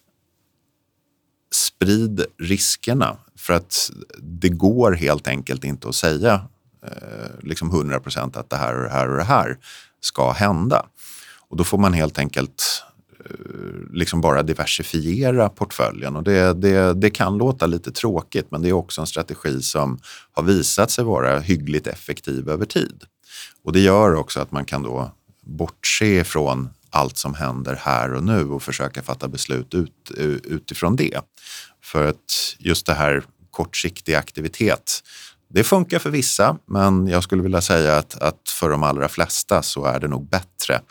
sprid 1.54 2.26
riskerna. 2.40 3.18
För 3.36 3.54
att 3.54 3.92
det 4.20 4.50
går 4.50 4.92
helt 4.92 5.28
enkelt 5.28 5.64
inte 5.64 5.90
att 5.90 5.96
säga 5.96 6.42
Eh, 6.86 7.30
liksom 7.42 7.70
100 7.70 8.00
procent 8.00 8.38
att 8.38 8.50
det 8.50 8.56
här 8.56 8.76
och 8.76 8.84
det 8.84 8.90
här 8.90 9.10
och 9.10 9.18
det 9.18 9.24
här 9.24 9.58
ska 10.02 10.32
hända. 10.32 10.86
Och 11.50 11.58
då 11.58 11.64
får 11.64 11.78
man 11.78 11.94
helt 11.94 12.20
enkelt 12.20 12.84
eh, 13.26 13.94
liksom 13.94 14.22
bara 14.22 14.44
diversifiera 14.44 15.50
portföljen. 15.50 16.16
Och 16.16 16.24
det, 16.24 16.54
det, 16.54 16.94
det 16.94 17.10
kan 17.10 17.38
låta 17.38 17.66
lite 17.66 17.92
tråkigt 17.92 18.52
men 18.52 18.62
det 18.62 18.70
är 18.70 18.74
också 18.74 19.02
en 19.02 19.08
strategi 19.08 19.62
som 19.62 20.00
har 20.32 20.44
visat 20.44 20.92
sig 20.92 21.04
vara 21.04 21.40
hyggligt 21.40 21.88
effektiv 21.88 22.50
över 22.50 22.66
tid. 22.66 23.04
Och 23.64 23.74
det 23.74 23.80
gör 23.80 24.16
också 24.16 24.40
att 24.40 24.52
man 24.52 24.66
kan 24.66 24.84
då 24.84 25.12
bortse 25.42 26.24
från 26.24 26.70
allt 26.90 27.18
som 27.18 27.34
händer 27.34 27.76
här 27.82 28.14
och 28.14 28.24
nu 28.24 28.50
och 28.50 28.64
försöka 28.64 29.02
fatta 29.02 29.28
beslut 29.28 29.74
ut, 29.74 30.12
eh, 30.18 30.26
utifrån 30.26 30.96
det. 30.96 31.20
För 31.84 32.08
att 32.08 32.56
just 32.60 32.86
det 32.86 32.94
här 32.94 33.24
kortsiktig 33.52 34.14
aktivitet 34.14 35.04
det 35.54 35.64
funkar 35.64 36.00
för 36.00 36.10
vissa, 36.10 36.58
men 36.66 37.08
jag 37.08 37.24
skulle 37.24 37.44
vilja 37.44 37.62
säga 37.62 37.98
att, 37.98 38.22
att 38.22 38.50
för 38.50 38.70
de 38.70 38.84
allra 38.84 39.10
flesta 39.10 39.62
så 39.64 39.86
är 39.86 40.00
det 40.00 40.08
nog 40.08 40.30
bättre 40.30 40.82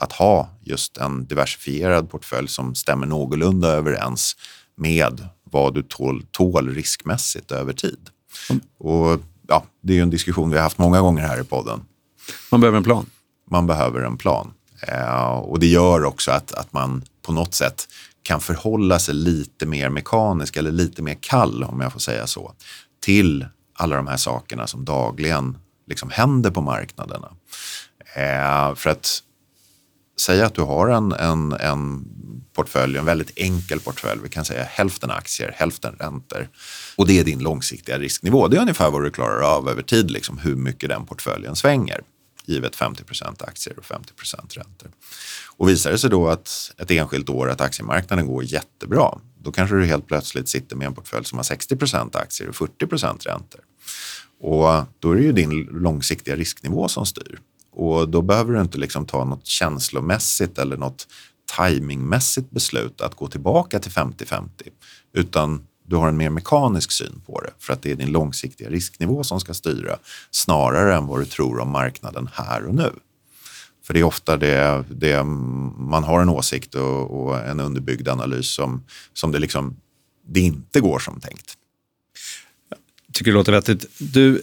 att 0.00 0.12
ha 0.12 0.48
just 0.62 0.96
en 0.96 1.26
diversifierad 1.26 2.10
portfölj 2.10 2.48
som 2.48 2.74
stämmer 2.74 3.06
någorlunda 3.06 3.68
överens 3.68 4.36
med 4.76 5.28
vad 5.50 5.74
du 5.74 5.82
tål, 5.82 6.26
tål 6.30 6.68
riskmässigt 6.74 7.52
över 7.52 7.72
tid. 7.72 8.10
Mm. 8.50 8.62
Och 8.78 9.20
ja, 9.48 9.64
Det 9.82 9.92
är 9.92 9.96
ju 9.96 10.02
en 10.02 10.10
diskussion 10.10 10.50
vi 10.50 10.56
har 10.56 10.62
haft 10.62 10.78
många 10.78 11.00
gånger 11.00 11.22
här 11.22 11.40
i 11.40 11.44
podden. 11.44 11.80
Man 12.50 12.60
behöver 12.60 12.78
en 12.78 12.84
plan. 12.84 13.06
Man 13.50 13.66
behöver 13.66 14.00
en 14.00 14.16
plan. 14.16 14.52
Eh, 14.88 15.36
och 15.36 15.60
det 15.60 15.66
gör 15.66 16.04
också 16.04 16.30
att, 16.30 16.52
att 16.52 16.72
man 16.72 17.04
på 17.22 17.32
något 17.32 17.54
sätt 17.54 17.88
kan 18.22 18.40
förhålla 18.40 18.98
sig 18.98 19.14
lite 19.14 19.66
mer 19.66 19.88
mekanisk 19.88 20.56
eller 20.56 20.72
lite 20.72 21.02
mer 21.02 21.16
kall, 21.20 21.64
om 21.64 21.80
jag 21.80 21.92
får 21.92 22.00
säga 22.00 22.26
så, 22.26 22.52
till 23.00 23.46
alla 23.74 23.96
de 23.96 24.06
här 24.06 24.16
sakerna 24.16 24.66
som 24.66 24.84
dagligen 24.84 25.58
liksom 25.86 26.10
händer 26.10 26.50
på 26.50 26.60
marknaderna. 26.60 27.32
Eh, 28.14 28.74
för 28.74 28.90
att 28.90 29.22
säga 30.20 30.46
att 30.46 30.54
du 30.54 30.62
har 30.62 30.88
en, 30.88 31.12
en, 31.12 31.52
en 31.52 32.04
portfölj, 32.54 32.98
en 32.98 33.04
väldigt 33.04 33.38
enkel 33.38 33.80
portfölj, 33.80 34.20
vi 34.22 34.28
kan 34.28 34.44
säga 34.44 34.64
hälften 34.64 35.10
aktier, 35.10 35.54
hälften 35.56 35.96
räntor 35.98 36.48
och 36.96 37.06
det 37.06 37.18
är 37.18 37.24
din 37.24 37.38
långsiktiga 37.38 37.98
risknivå. 37.98 38.48
Det 38.48 38.56
är 38.56 38.60
ungefär 38.60 38.90
vad 38.90 39.02
du 39.02 39.10
klarar 39.10 39.40
av 39.56 39.68
över 39.68 39.82
tid, 39.82 40.10
liksom 40.10 40.38
hur 40.38 40.56
mycket 40.56 40.88
den 40.88 41.06
portföljen 41.06 41.56
svänger 41.56 42.00
givet 42.46 42.76
50% 42.76 43.44
aktier 43.44 43.78
och 43.78 43.84
50% 43.84 44.56
räntor. 44.56 44.90
Och 45.56 45.68
visar 45.68 45.90
det 45.90 45.98
sig 45.98 46.10
då 46.10 46.28
att 46.28 46.72
ett 46.78 46.90
enskilt 46.90 47.28
år 47.28 47.50
att 47.50 47.60
aktiemarknaden 47.60 48.26
går 48.26 48.44
jättebra, 48.44 49.18
då 49.42 49.52
kanske 49.52 49.76
du 49.76 49.84
helt 49.84 50.06
plötsligt 50.06 50.48
sitter 50.48 50.76
med 50.76 50.86
en 50.86 50.94
portfölj 50.94 51.24
som 51.24 51.38
har 51.38 51.42
60% 51.42 52.16
aktier 52.16 52.48
och 52.48 52.54
40% 52.54 53.24
räntor. 53.24 53.60
Och 54.40 54.84
då 54.98 55.10
är 55.10 55.16
det 55.16 55.22
ju 55.22 55.32
din 55.32 55.68
långsiktiga 55.72 56.36
risknivå 56.36 56.88
som 56.88 57.06
styr. 57.06 57.38
Och 57.72 58.08
då 58.08 58.22
behöver 58.22 58.52
du 58.52 58.60
inte 58.60 58.78
liksom 58.78 59.06
ta 59.06 59.24
något 59.24 59.46
känslomässigt 59.46 60.58
eller 60.58 60.76
något 60.76 61.06
timingmässigt 61.56 62.50
beslut 62.50 63.00
att 63.00 63.14
gå 63.14 63.28
tillbaka 63.28 63.78
till 63.78 63.92
50-50, 63.92 64.48
utan 65.12 65.66
du 65.86 65.96
har 65.96 66.08
en 66.08 66.16
mer 66.16 66.30
mekanisk 66.30 66.92
syn 66.92 67.22
på 67.26 67.40
det 67.40 67.50
för 67.58 67.72
att 67.72 67.82
det 67.82 67.90
är 67.90 67.94
din 67.96 68.12
långsiktiga 68.12 68.70
risknivå 68.70 69.24
som 69.24 69.40
ska 69.40 69.54
styra 69.54 69.98
snarare 70.30 70.96
än 70.96 71.06
vad 71.06 71.20
du 71.20 71.24
tror 71.24 71.60
om 71.60 71.70
marknaden 71.70 72.28
här 72.32 72.64
och 72.64 72.74
nu. 72.74 72.90
För 73.86 73.94
det 73.94 74.00
är 74.00 74.04
ofta 74.04 74.36
det, 74.36 74.84
det 74.90 75.24
man 75.24 76.04
har 76.04 76.20
en 76.20 76.28
åsikt 76.28 76.74
och, 76.74 77.24
och, 77.24 77.40
en 77.40 77.60
underbyggd 77.60 78.08
analys 78.08 78.48
som, 78.48 78.84
som 79.12 79.32
det, 79.32 79.38
liksom, 79.38 79.76
det 80.26 80.40
inte 80.40 80.80
går 80.80 80.98
som 80.98 81.20
tänkt 81.20 81.56
tycker 83.14 83.30
det 83.30 83.36
låter 83.36 83.52
vettigt. 83.52 83.86
Du, 83.98 84.42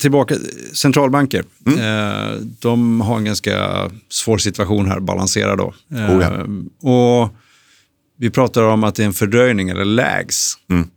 tillbaka, 0.00 0.36
centralbanker, 0.72 1.44
mm. 1.66 1.78
eh, 1.78 2.36
de 2.60 3.00
har 3.00 3.18
en 3.18 3.24
ganska 3.24 3.90
svår 4.08 4.38
situation 4.38 4.86
här 4.86 4.96
att 4.96 5.02
balansera 5.02 5.56
då. 5.56 5.74
Eh, 5.92 6.16
oh 6.16 6.22
ja. 6.22 6.90
och 6.90 7.34
vi 8.18 8.30
pratar 8.30 8.62
om 8.62 8.84
att 8.84 8.94
det 8.94 9.02
är 9.02 9.06
en 9.06 9.12
fördröjning 9.12 9.68
eller 9.68 9.84
lags. 9.84 10.54
Mm. 10.70 10.90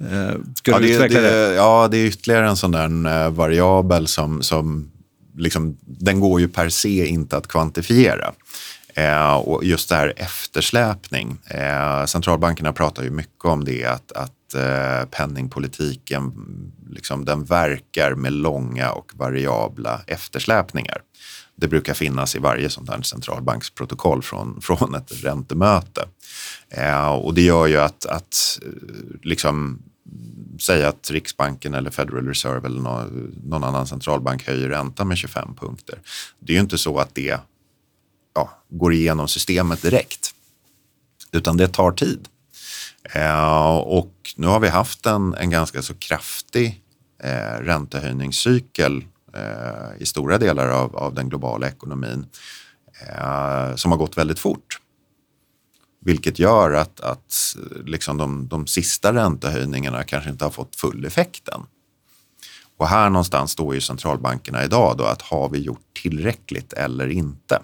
Eh, 0.00 0.36
ska 0.54 0.70
ja, 0.70 0.78
du 0.78 0.86
det, 0.86 0.94
utveckla 0.94 1.20
det, 1.20 1.48
det? 1.48 1.54
Ja, 1.54 1.88
det 1.90 1.96
är 1.96 2.06
ytterligare 2.06 2.48
en 2.48 2.56
sån 2.56 2.70
där 2.70 3.24
eh, 3.24 3.30
variabel 3.30 4.06
som, 4.06 4.42
som 4.42 4.90
liksom, 5.36 5.76
den 5.80 6.20
går 6.20 6.40
ju 6.40 6.48
per 6.48 6.68
se 6.68 7.06
inte 7.06 7.36
att 7.36 7.48
kvantifiera. 7.48 8.32
Eh, 8.94 9.34
och 9.34 9.64
just 9.64 9.88
det 9.88 9.96
här 9.96 10.12
eftersläpning. 10.16 11.38
Eh, 11.46 12.04
centralbankerna 12.04 12.72
pratar 12.72 13.02
ju 13.02 13.10
mycket 13.10 13.44
om 13.44 13.64
det 13.64 13.84
att, 13.84 14.12
att 14.12 14.54
eh, 14.54 15.08
penningpolitiken 15.10 16.32
liksom, 16.90 17.24
den 17.24 17.44
verkar 17.44 18.14
med 18.14 18.32
långa 18.32 18.92
och 18.92 19.12
variabla 19.14 20.00
eftersläpningar. 20.06 21.00
Det 21.56 21.68
brukar 21.68 21.94
finnas 21.94 22.36
i 22.36 22.38
varje 22.38 22.70
sånt 22.70 22.90
här 22.90 23.02
centralbanksprotokoll 23.02 24.22
från, 24.22 24.60
från 24.62 24.94
ett 24.94 25.24
räntemöte. 25.24 26.08
Eh, 26.68 27.08
och 27.08 27.34
det 27.34 27.42
gör 27.42 27.66
ju 27.66 27.76
att, 27.76 28.06
att 28.06 28.58
eh, 28.62 28.68
liksom, 29.22 29.82
säga 30.60 30.88
att 30.88 31.10
Riksbanken 31.10 31.74
eller 31.74 31.90
Federal 31.90 32.26
Reserve 32.26 32.66
eller 32.66 32.80
någon, 32.80 33.34
någon 33.44 33.64
annan 33.64 33.86
centralbank 33.86 34.46
höjer 34.46 34.68
räntan 34.68 35.08
med 35.08 35.18
25 35.18 35.54
punkter. 35.54 35.98
Det 36.38 36.52
är 36.52 36.54
ju 36.54 36.60
inte 36.60 36.78
så 36.78 36.98
att 36.98 37.14
det 37.14 37.40
ja, 38.34 38.50
går 38.68 38.92
igenom 38.92 39.28
systemet 39.28 39.82
direkt, 39.82 40.34
utan 41.32 41.56
det 41.56 41.68
tar 41.68 41.92
tid. 41.92 42.28
Eh, 43.12 43.76
och 43.76 44.14
nu 44.36 44.46
har 44.46 44.60
vi 44.60 44.68
haft 44.68 45.06
en, 45.06 45.34
en 45.34 45.50
ganska 45.50 45.82
så 45.82 45.94
kraftig 45.94 46.82
eh, 47.22 47.60
räntehöjningscykel 47.60 49.04
eh, 49.34 50.02
i 50.02 50.06
stora 50.06 50.38
delar 50.38 50.68
av, 50.68 50.96
av 50.96 51.14
den 51.14 51.28
globala 51.28 51.68
ekonomin 51.68 52.26
eh, 53.08 53.74
som 53.74 53.90
har 53.90 53.98
gått 53.98 54.18
väldigt 54.18 54.38
fort. 54.38 54.80
Vilket 56.00 56.38
gör 56.38 56.72
att, 56.72 57.00
att 57.00 57.34
eh, 57.56 57.84
liksom 57.84 58.16
de, 58.16 58.48
de 58.48 58.66
sista 58.66 59.12
räntehöjningarna 59.12 60.04
kanske 60.04 60.30
inte 60.30 60.44
har 60.44 60.50
fått 60.50 60.76
full 60.76 61.04
effekt 61.04 61.48
än. 61.48 61.60
Och 62.76 62.88
här 62.88 63.10
någonstans 63.10 63.50
står 63.50 63.74
ju 63.74 63.80
centralbankerna 63.80 64.64
idag 64.64 64.96
då 64.98 65.04
att 65.04 65.22
har 65.22 65.48
vi 65.48 65.58
gjort 65.58 65.94
tillräckligt 66.02 66.72
eller 66.72 67.08
inte? 67.08 67.62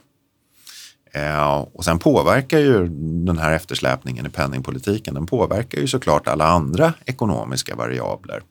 Eh, 1.12 1.66
och 1.72 1.84
sen 1.84 1.98
påverkar 1.98 2.58
ju 2.58 2.88
den 3.24 3.38
här 3.38 3.52
eftersläpningen 3.52 4.26
i 4.26 4.30
penningpolitiken, 4.30 5.14
den 5.14 5.26
påverkar 5.26 5.78
ju 5.78 5.86
såklart 5.86 6.28
alla 6.28 6.46
andra 6.46 6.92
ekonomiska 7.04 7.74
variabler. 7.74 8.42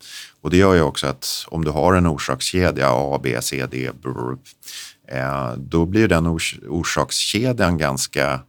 Och 0.41 0.49
det 0.49 0.57
gör 0.57 0.73
ju 0.73 0.81
också 0.81 1.07
att 1.07 1.45
om 1.47 1.65
du 1.65 1.71
har 1.71 1.93
en 1.93 2.07
orsakskedja 2.07 2.87
A, 2.91 3.19
B, 3.23 3.37
C, 3.41 3.65
D, 3.71 3.89
brr, 4.03 4.37
eh, 5.07 5.53
då 5.57 5.85
blir 5.85 6.07
den 6.07 6.27
ors 6.27 6.59
orsakskedjan 6.67 7.77
ganska 7.77 8.39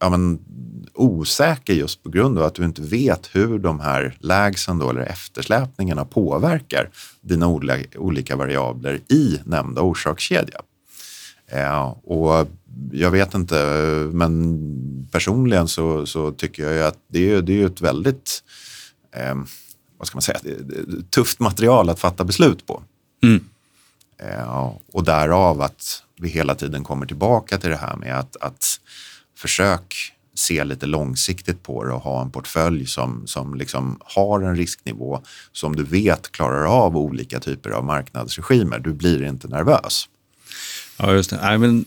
ja, 0.00 0.08
men, 0.08 0.38
osäker 0.94 1.72
just 1.72 2.02
på 2.02 2.10
grund 2.10 2.38
av 2.38 2.44
att 2.44 2.54
du 2.54 2.64
inte 2.64 2.82
vet 2.82 3.30
hur 3.32 3.58
de 3.58 3.80
här 3.80 4.16
lägsen 4.20 4.78
då, 4.78 4.90
eller 4.90 5.00
eftersläpningarna 5.00 6.04
påverkar 6.04 6.90
dina 7.20 7.48
olika 7.96 8.36
variabler 8.36 9.00
i 9.08 9.40
nämnda 9.44 9.82
orsakskedja. 9.82 10.60
Eh, 11.50 11.94
och 12.04 12.48
jag 12.92 13.10
vet 13.10 13.34
inte, 13.34 13.56
men 14.12 15.08
personligen 15.12 15.68
så, 15.68 16.06
så 16.06 16.32
tycker 16.32 16.70
jag 16.70 16.86
att 16.86 16.98
det 17.08 17.32
är, 17.32 17.42
det 17.42 17.62
är 17.62 17.66
ett 17.66 17.80
väldigt 17.80 18.42
eh, 19.14 19.34
vad 19.98 20.06
ska 20.06 20.16
man 20.16 20.22
säga, 20.22 20.38
tufft 21.10 21.40
material 21.40 21.90
att 21.90 22.00
fatta 22.00 22.24
beslut 22.24 22.66
på. 22.66 22.82
Mm. 23.22 23.44
Eh, 24.18 24.72
och 24.92 25.04
därav 25.04 25.62
att 25.62 26.02
vi 26.20 26.28
hela 26.28 26.54
tiden 26.54 26.84
kommer 26.84 27.06
tillbaka 27.06 27.58
till 27.58 27.70
det 27.70 27.76
här 27.76 27.96
med 27.96 28.18
att, 28.18 28.36
att 28.36 28.80
försök 29.36 30.12
se 30.34 30.64
lite 30.64 30.86
långsiktigt 30.86 31.62
på 31.62 31.84
det 31.84 31.92
och 31.92 32.00
ha 32.00 32.22
en 32.22 32.30
portfölj 32.30 32.86
som, 32.86 33.26
som 33.26 33.54
liksom 33.54 33.98
har 34.00 34.40
en 34.40 34.56
risknivå 34.56 35.22
som 35.52 35.76
du 35.76 35.84
vet 35.84 36.32
klarar 36.32 36.64
av 36.64 36.96
olika 36.96 37.40
typer 37.40 37.70
av 37.70 37.84
marknadsregimer. 37.84 38.78
Du 38.78 38.92
blir 38.92 39.22
inte 39.22 39.48
nervös. 39.48 40.08
Ja, 40.98 41.12
just 41.12 41.30
det. 41.30 41.38
Nej, 41.42 41.58
men 41.58 41.84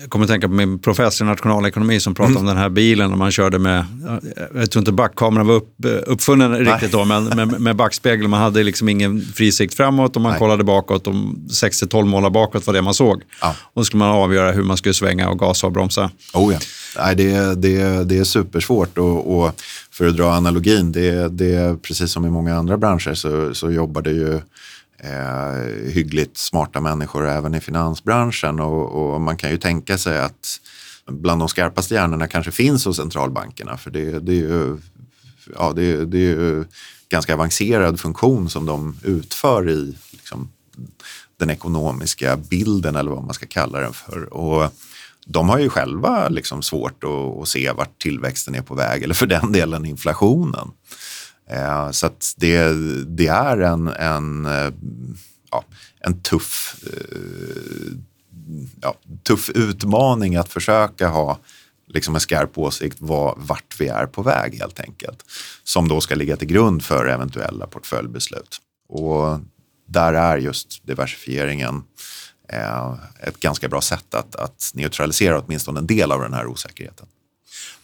jag 0.00 0.10
kommer 0.10 0.24
att 0.24 0.30
tänka 0.30 0.48
på 0.48 0.54
min 0.54 0.78
professor 0.78 1.26
i 1.26 1.30
nationalekonomi 1.30 2.00
som 2.00 2.14
pratade 2.14 2.38
mm. 2.38 2.42
om 2.42 2.46
den 2.46 2.56
här 2.56 2.68
bilen 2.68 3.10
när 3.10 3.16
man 3.16 3.30
körde 3.30 3.58
med, 3.58 3.84
jag 4.54 4.70
tror 4.70 4.80
inte 4.80 4.92
backkameran 4.92 5.46
var 5.46 5.54
upp, 5.54 5.74
uppfunnen 6.06 6.50
Nej. 6.50 6.60
riktigt 6.60 6.92
då, 6.92 7.04
men 7.04 7.24
med, 7.24 7.60
med 7.60 7.76
backspegel. 7.76 8.28
Man 8.28 8.40
hade 8.40 8.62
liksom 8.62 8.88
ingen 8.88 9.20
frisikt 9.20 9.74
framåt 9.74 10.16
och 10.16 10.22
man 10.22 10.30
Nej. 10.30 10.38
kollade 10.38 10.64
bakåt. 10.64 11.06
Och 11.06 11.14
6-12 11.14 12.04
målar 12.04 12.30
bakåt 12.30 12.66
var 12.66 12.74
det 12.74 12.82
man 12.82 12.94
såg. 12.94 13.22
Ja. 13.40 13.54
Och 13.60 13.80
då 13.80 13.84
skulle 13.84 13.98
man 13.98 14.08
avgöra 14.08 14.52
hur 14.52 14.62
man 14.62 14.76
skulle 14.76 14.94
svänga 14.94 15.28
och 15.28 15.38
gasa 15.38 15.66
och 15.66 15.72
bromsa. 15.72 16.10
Oh 16.34 16.52
ja. 16.52 16.58
Nej, 16.96 17.16
det, 17.16 17.54
det, 17.54 18.04
det 18.04 18.18
är 18.18 18.24
supersvårt 18.24 18.98
och, 18.98 19.38
och 19.38 19.60
för 19.90 20.06
att 20.06 20.16
dra 20.16 20.30
analogin, 20.30 20.92
det, 20.92 21.28
det 21.28 21.82
precis 21.82 22.10
som 22.10 22.26
i 22.26 22.30
många 22.30 22.56
andra 22.56 22.76
branscher 22.76 23.14
så, 23.14 23.54
så 23.54 23.70
jobbar 23.70 24.02
det 24.02 24.12
ju 24.12 24.40
eh, 24.98 25.90
hyggligt 25.92 26.36
smarta 26.36 26.80
människor 26.80 27.28
även 27.28 27.54
i 27.54 27.60
finansbranschen 27.60 28.60
och, 28.60 29.12
och, 29.12 29.20
man 29.20 29.36
kan 29.36 29.50
ju 29.50 29.58
tänka 29.58 29.98
sig 29.98 30.18
att 30.18 30.60
bland 31.06 31.40
de 31.40 31.48
skarpaste 31.48 31.94
hjärnorna 31.94 32.26
kanske 32.26 32.52
finns 32.52 32.84
hos 32.84 32.96
centralbankerna 32.96 33.76
för 33.76 33.90
det, 33.90 34.18
det 34.18 34.32
är 34.32 34.36
ju 34.36 34.78
ja, 35.54 35.72
det, 35.72 36.04
det 36.04 36.18
är 36.18 36.20
ju 36.20 36.64
ganska 37.08 37.34
avancerad 37.34 38.00
funktion 38.00 38.50
som 38.50 38.66
de 38.66 38.96
utför 39.02 39.70
i 39.70 39.96
liksom, 40.10 40.50
den 41.36 41.50
ekonomiska 41.50 42.36
bilden 42.36 42.96
eller 42.96 43.10
vad 43.10 43.24
man 43.24 43.34
ska 43.34 43.46
kalla 43.46 43.80
den 43.80 43.92
för. 43.92 44.34
Och 44.34 44.72
de 45.26 45.48
har 45.48 45.58
ju 45.58 45.68
själva 45.68 46.28
liksom 46.28 46.62
svårt 46.62 47.04
att, 47.04 47.42
att 47.42 47.48
se 47.48 47.72
vart 47.72 48.02
tillväxten 48.02 48.54
är 48.54 48.62
på 48.62 48.74
väg 48.74 49.02
eller 49.02 49.14
för 49.14 49.26
den 49.26 49.52
delen 49.52 49.84
inflationen. 49.84 50.70
Eh, 51.50 51.90
så 51.90 52.06
att 52.06 52.34
det, 52.36 52.72
det 53.04 53.26
är 53.26 53.58
en, 53.58 53.88
en, 53.88 54.46
eh, 54.46 54.72
ja, 55.50 55.64
en 56.00 56.20
tuff, 56.22 56.76
eh, 56.86 57.92
ja, 58.80 58.94
tuff 59.22 59.50
utmaning 59.50 60.36
att 60.36 60.48
försöka 60.48 61.08
ha 61.08 61.38
liksom 61.86 62.14
en 62.14 62.20
skarp 62.20 62.58
åsikt 62.58 62.96
var, 63.00 63.34
vart 63.36 63.80
vi 63.80 63.88
är 63.88 64.06
på 64.06 64.22
väg 64.22 64.58
helt 64.58 64.80
enkelt. 64.80 65.24
Som 65.64 65.88
då 65.88 66.00
ska 66.00 66.14
ligga 66.14 66.36
till 66.36 66.48
grund 66.48 66.84
för 66.84 67.06
eventuella 67.06 67.66
portföljbeslut. 67.66 68.58
Och 68.88 69.40
där 69.86 70.12
är 70.12 70.36
just 70.36 70.86
diversifieringen 70.86 71.82
ett 73.20 73.40
ganska 73.40 73.68
bra 73.68 73.80
sätt 73.80 74.14
att, 74.14 74.36
att 74.36 74.70
neutralisera 74.74 75.40
åtminstone 75.40 75.80
en 75.80 75.86
del 75.86 76.12
av 76.12 76.20
den 76.20 76.32
här 76.32 76.46
osäkerheten. 76.46 77.06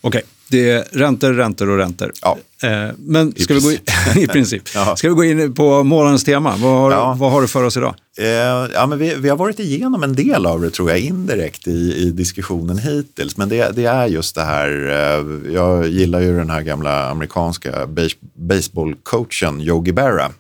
Okej, 0.01 0.23
det 0.49 0.71
är 0.71 0.85
räntor, 0.93 1.33
räntor 1.33 1.69
och 1.71 1.77
räntor. 1.79 2.13
Ja. 2.23 2.39
Eh, 2.63 2.91
Men 2.99 3.33
I 3.37 3.43
ska 3.43 3.55
vi, 3.55 3.61
gå 3.61 3.73
in, 3.73 3.79
i 4.23 4.27
princip. 4.27 4.63
Ja. 4.75 4.97
ska 4.97 5.09
vi 5.09 5.15
gå 5.15 5.25
in 5.25 5.55
på 5.55 5.83
morgonens 5.83 6.25
tema? 6.25 6.55
Vad 6.57 6.73
har, 6.73 6.91
Ja. 6.91 7.17
vad 7.19 7.33
har 7.33 7.43
du 7.43 7.49
för 7.49 7.63
oss 7.65 7.77
idag? 7.77 7.95
Eh, 8.19 8.27
ja, 8.75 8.87
men 8.87 8.99
vi, 8.99 9.15
vi 9.15 9.29
har 9.29 9.37
varit 9.37 9.59
igenom 9.61 10.03
en 10.03 10.13
del 10.15 10.47
av 10.47 10.61
det 10.61 10.71
tror 10.71 10.91
jag 10.91 10.99
indirekt 10.99 11.67
i, 11.69 11.95
i 11.97 12.11
diskussionen 12.11 12.79
hittills. 12.79 13.37
Men 13.37 13.49
det, 13.49 13.77
det 13.77 13.85
är 13.85 14.07
just 14.07 14.35
det 14.35 14.43
här, 14.43 14.69
eh, 14.69 15.53
jag 15.55 15.89
gillar 15.89 16.21
ju 16.21 16.37
den 16.37 16.51
här 16.51 16.63
gamla 16.63 17.11
amerikanska 17.11 17.87
base, 17.87 18.15
baseballcoachen 18.35 19.61
Yogi 19.61 19.93
Berra. 19.93 20.31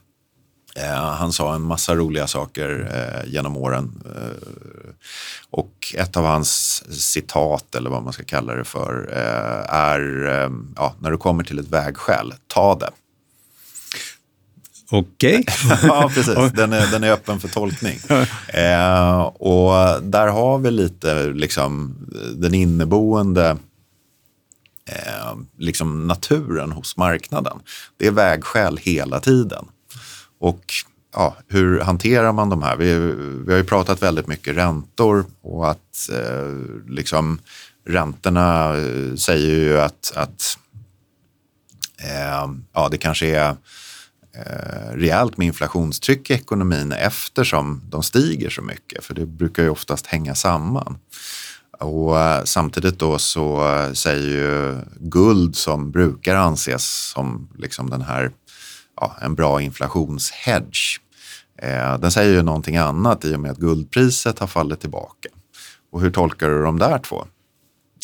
Eh, 0.74 0.94
han 0.94 1.32
sa 1.32 1.54
en 1.54 1.62
massa 1.62 1.94
roliga 1.94 2.26
saker 2.26 2.90
eh, 2.94 3.32
genom 3.32 3.56
åren. 3.56 4.02
Eh, 4.16 4.48
och 5.50 5.94
ett 5.96 6.16
av 6.16 6.24
hans 6.24 6.82
citat, 7.12 7.74
eller 7.74 7.90
vad 7.90 8.02
man 8.02 8.12
ska 8.12 8.24
kalla 8.24 8.54
det 8.54 8.64
för, 8.64 8.94
är 9.68 10.00
ja, 10.76 10.94
när 10.98 11.10
du 11.10 11.16
kommer 11.16 11.44
till 11.44 11.58
ett 11.58 11.68
vägskäl, 11.68 12.34
ta 12.46 12.74
det. 12.74 12.90
Okej. 14.90 15.44
ja, 15.82 16.10
precis. 16.14 16.52
Den 16.52 16.72
är, 16.72 16.90
den 16.90 17.04
är 17.04 17.12
öppen 17.12 17.40
för 17.40 17.48
tolkning. 17.48 17.98
Eh, 18.48 19.20
och 19.22 20.02
där 20.02 20.26
har 20.26 20.58
vi 20.58 20.70
lite 20.70 21.24
liksom, 21.24 21.96
den 22.36 22.54
inneboende 22.54 23.56
eh, 24.88 25.36
liksom 25.58 26.06
naturen 26.06 26.72
hos 26.72 26.96
marknaden. 26.96 27.58
Det 27.96 28.06
är 28.06 28.10
vägskäl 28.10 28.76
hela 28.76 29.20
tiden. 29.20 29.66
Och 30.44 30.74
ja, 31.12 31.36
hur 31.48 31.80
hanterar 31.80 32.32
man 32.32 32.50
de 32.50 32.62
här? 32.62 32.76
Vi, 32.76 32.98
vi 33.46 33.52
har 33.52 33.58
ju 33.58 33.64
pratat 33.64 34.02
väldigt 34.02 34.26
mycket 34.26 34.56
räntor 34.56 35.24
och 35.42 35.70
att 35.70 36.10
eh, 36.12 36.50
liksom, 36.88 37.38
räntorna 37.86 38.76
eh, 38.76 39.14
säger 39.16 39.56
ju 39.56 39.80
att, 39.80 40.12
att 40.16 40.58
eh, 41.98 42.52
ja, 42.72 42.88
det 42.90 42.98
kanske 42.98 43.26
är 43.26 43.56
eh, 44.36 44.92
rejält 44.92 45.36
med 45.36 45.46
inflationstryck 45.46 46.30
i 46.30 46.34
ekonomin 46.34 46.92
eftersom 46.92 47.82
de 47.90 48.02
stiger 48.02 48.50
så 48.50 48.62
mycket. 48.62 49.04
För 49.04 49.14
det 49.14 49.26
brukar 49.26 49.62
ju 49.62 49.68
oftast 49.68 50.06
hänga 50.06 50.34
samman. 50.34 50.98
Och 51.80 52.20
eh, 52.20 52.44
samtidigt 52.44 52.98
då 52.98 53.18
så 53.18 53.74
eh, 53.74 53.92
säger 53.92 54.28
ju 54.28 54.80
guld 55.00 55.56
som 55.56 55.90
brukar 55.90 56.34
anses 56.34 57.08
som 57.08 57.48
liksom 57.58 57.90
den 57.90 58.02
här, 58.02 58.30
ja, 59.00 59.16
en 59.20 59.34
bra 59.34 59.62
inflationshedge. 59.62 61.00
Eh, 61.62 61.98
den 61.98 62.10
säger 62.10 62.32
ju 62.32 62.42
någonting 62.42 62.76
annat 62.76 63.24
i 63.24 63.34
och 63.34 63.40
med 63.40 63.50
att 63.50 63.58
guldpriset 63.58 64.38
har 64.38 64.46
fallit 64.46 64.80
tillbaka. 64.80 65.28
Och 65.92 66.00
hur 66.00 66.10
tolkar 66.10 66.48
du 66.48 66.62
de 66.62 66.78
där 66.78 66.98
två? 66.98 67.24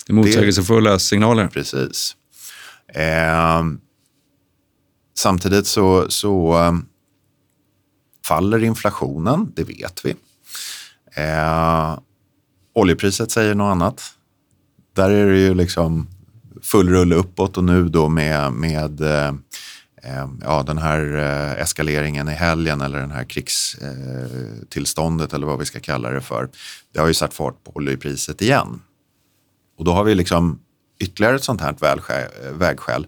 Det 0.07 0.12
är 0.12 0.14
motsägelsefulla 0.14 0.98
signaler. 0.98 1.48
Precis. 1.48 2.16
Eh, 2.94 3.62
samtidigt 5.18 5.66
så, 5.66 6.11
så 6.11 6.59
eh, 6.59 6.72
faller 8.24 8.64
inflationen, 8.64 9.53
det 9.57 9.64
vet 9.64 10.05
vi. 10.05 10.14
Eh, 11.14 11.98
oljepriset 12.74 13.31
säger 13.31 13.55
något 13.55 13.72
annat. 13.72 14.03
Där 14.96 15.11
är 15.11 15.26
det 15.26 15.38
ju 15.38 15.55
liksom 15.55 16.09
full 16.62 16.88
rulle 16.88 17.14
uppåt 17.14 17.57
och 17.57 17.64
nu 17.64 17.88
då 17.88 18.09
med, 18.09 18.53
med 18.53 19.00
eh, 19.00 19.33
Ehm, 20.02 20.40
ja, 20.44 20.62
den 20.62 20.78
här 20.78 21.16
eh, 21.16 21.52
eskaleringen 21.62 22.28
i 22.28 22.32
helgen 22.32 22.80
eller 22.80 23.00
den 23.00 23.10
här 23.10 23.24
krigstillståndet 23.24 25.32
eh, 25.32 25.36
eller 25.36 25.46
vad 25.46 25.58
vi 25.58 25.64
ska 25.64 25.80
kalla 25.80 26.10
det 26.10 26.20
för. 26.20 26.48
Det 26.92 27.00
har 27.00 27.06
ju 27.06 27.14
satt 27.14 27.34
fart 27.34 27.64
på 27.64 27.72
oljepriset 27.74 28.42
igen. 28.42 28.82
Och 29.78 29.84
då 29.84 29.92
har 29.92 30.04
vi 30.04 30.14
liksom 30.14 30.60
ytterligare 31.00 31.36
ett 31.36 31.44
sånt 31.44 31.60
här 31.60 31.76
eh, 31.82 32.26
vägskäl. 32.52 33.06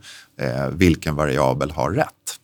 Vilken 0.72 1.14
variabel 1.14 1.70
har 1.70 1.90
rätt? 1.90 2.38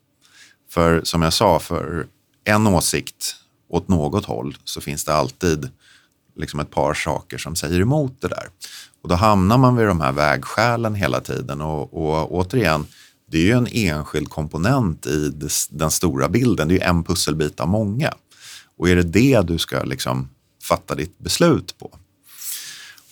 För 0.71 1.01
som 1.05 1.23
jag 1.23 1.33
sa, 1.33 1.59
för 1.59 2.07
en 2.45 2.67
åsikt 2.67 3.37
åt 3.69 3.89
något 3.89 4.25
håll 4.25 4.57
så 4.65 4.81
finns 4.81 5.05
det 5.05 5.15
alltid 5.15 5.69
liksom 6.37 6.61
ett 6.61 6.71
par 6.71 6.95
saker 6.95 7.39
som 7.39 7.57
säger 7.57 7.81
emot 7.81 8.21
det 8.21 8.29
där. 8.29 8.49
Och 9.03 9.09
då 9.09 9.15
hamnar 9.15 9.59
man 9.59 9.77
vid 9.77 9.87
de 9.87 10.01
här 10.01 10.13
vägskälen 10.13 10.95
hela 10.95 11.21
tiden 11.21 11.61
och, 11.61 11.95
och 11.95 12.35
återigen, 12.35 12.87
det 13.31 13.39
är 13.39 13.43
ju 13.43 13.53
en 13.53 13.69
enskild 13.73 14.31
komponent 14.31 15.07
i 15.07 15.33
den 15.71 15.91
stora 15.91 16.29
bilden. 16.29 16.69
Det 16.69 16.75
är 16.75 16.79
ju 16.79 16.83
en 16.83 17.05
pusselbit 17.05 17.61
av 17.61 17.69
många. 17.69 18.15
Och 18.79 18.89
är 18.89 18.97
det 18.97 19.03
det 19.03 19.41
du 19.47 19.59
ska 19.59 19.83
liksom 19.83 20.29
fatta 20.63 20.95
ditt 20.95 21.19
beslut 21.19 21.79
på? 21.79 21.91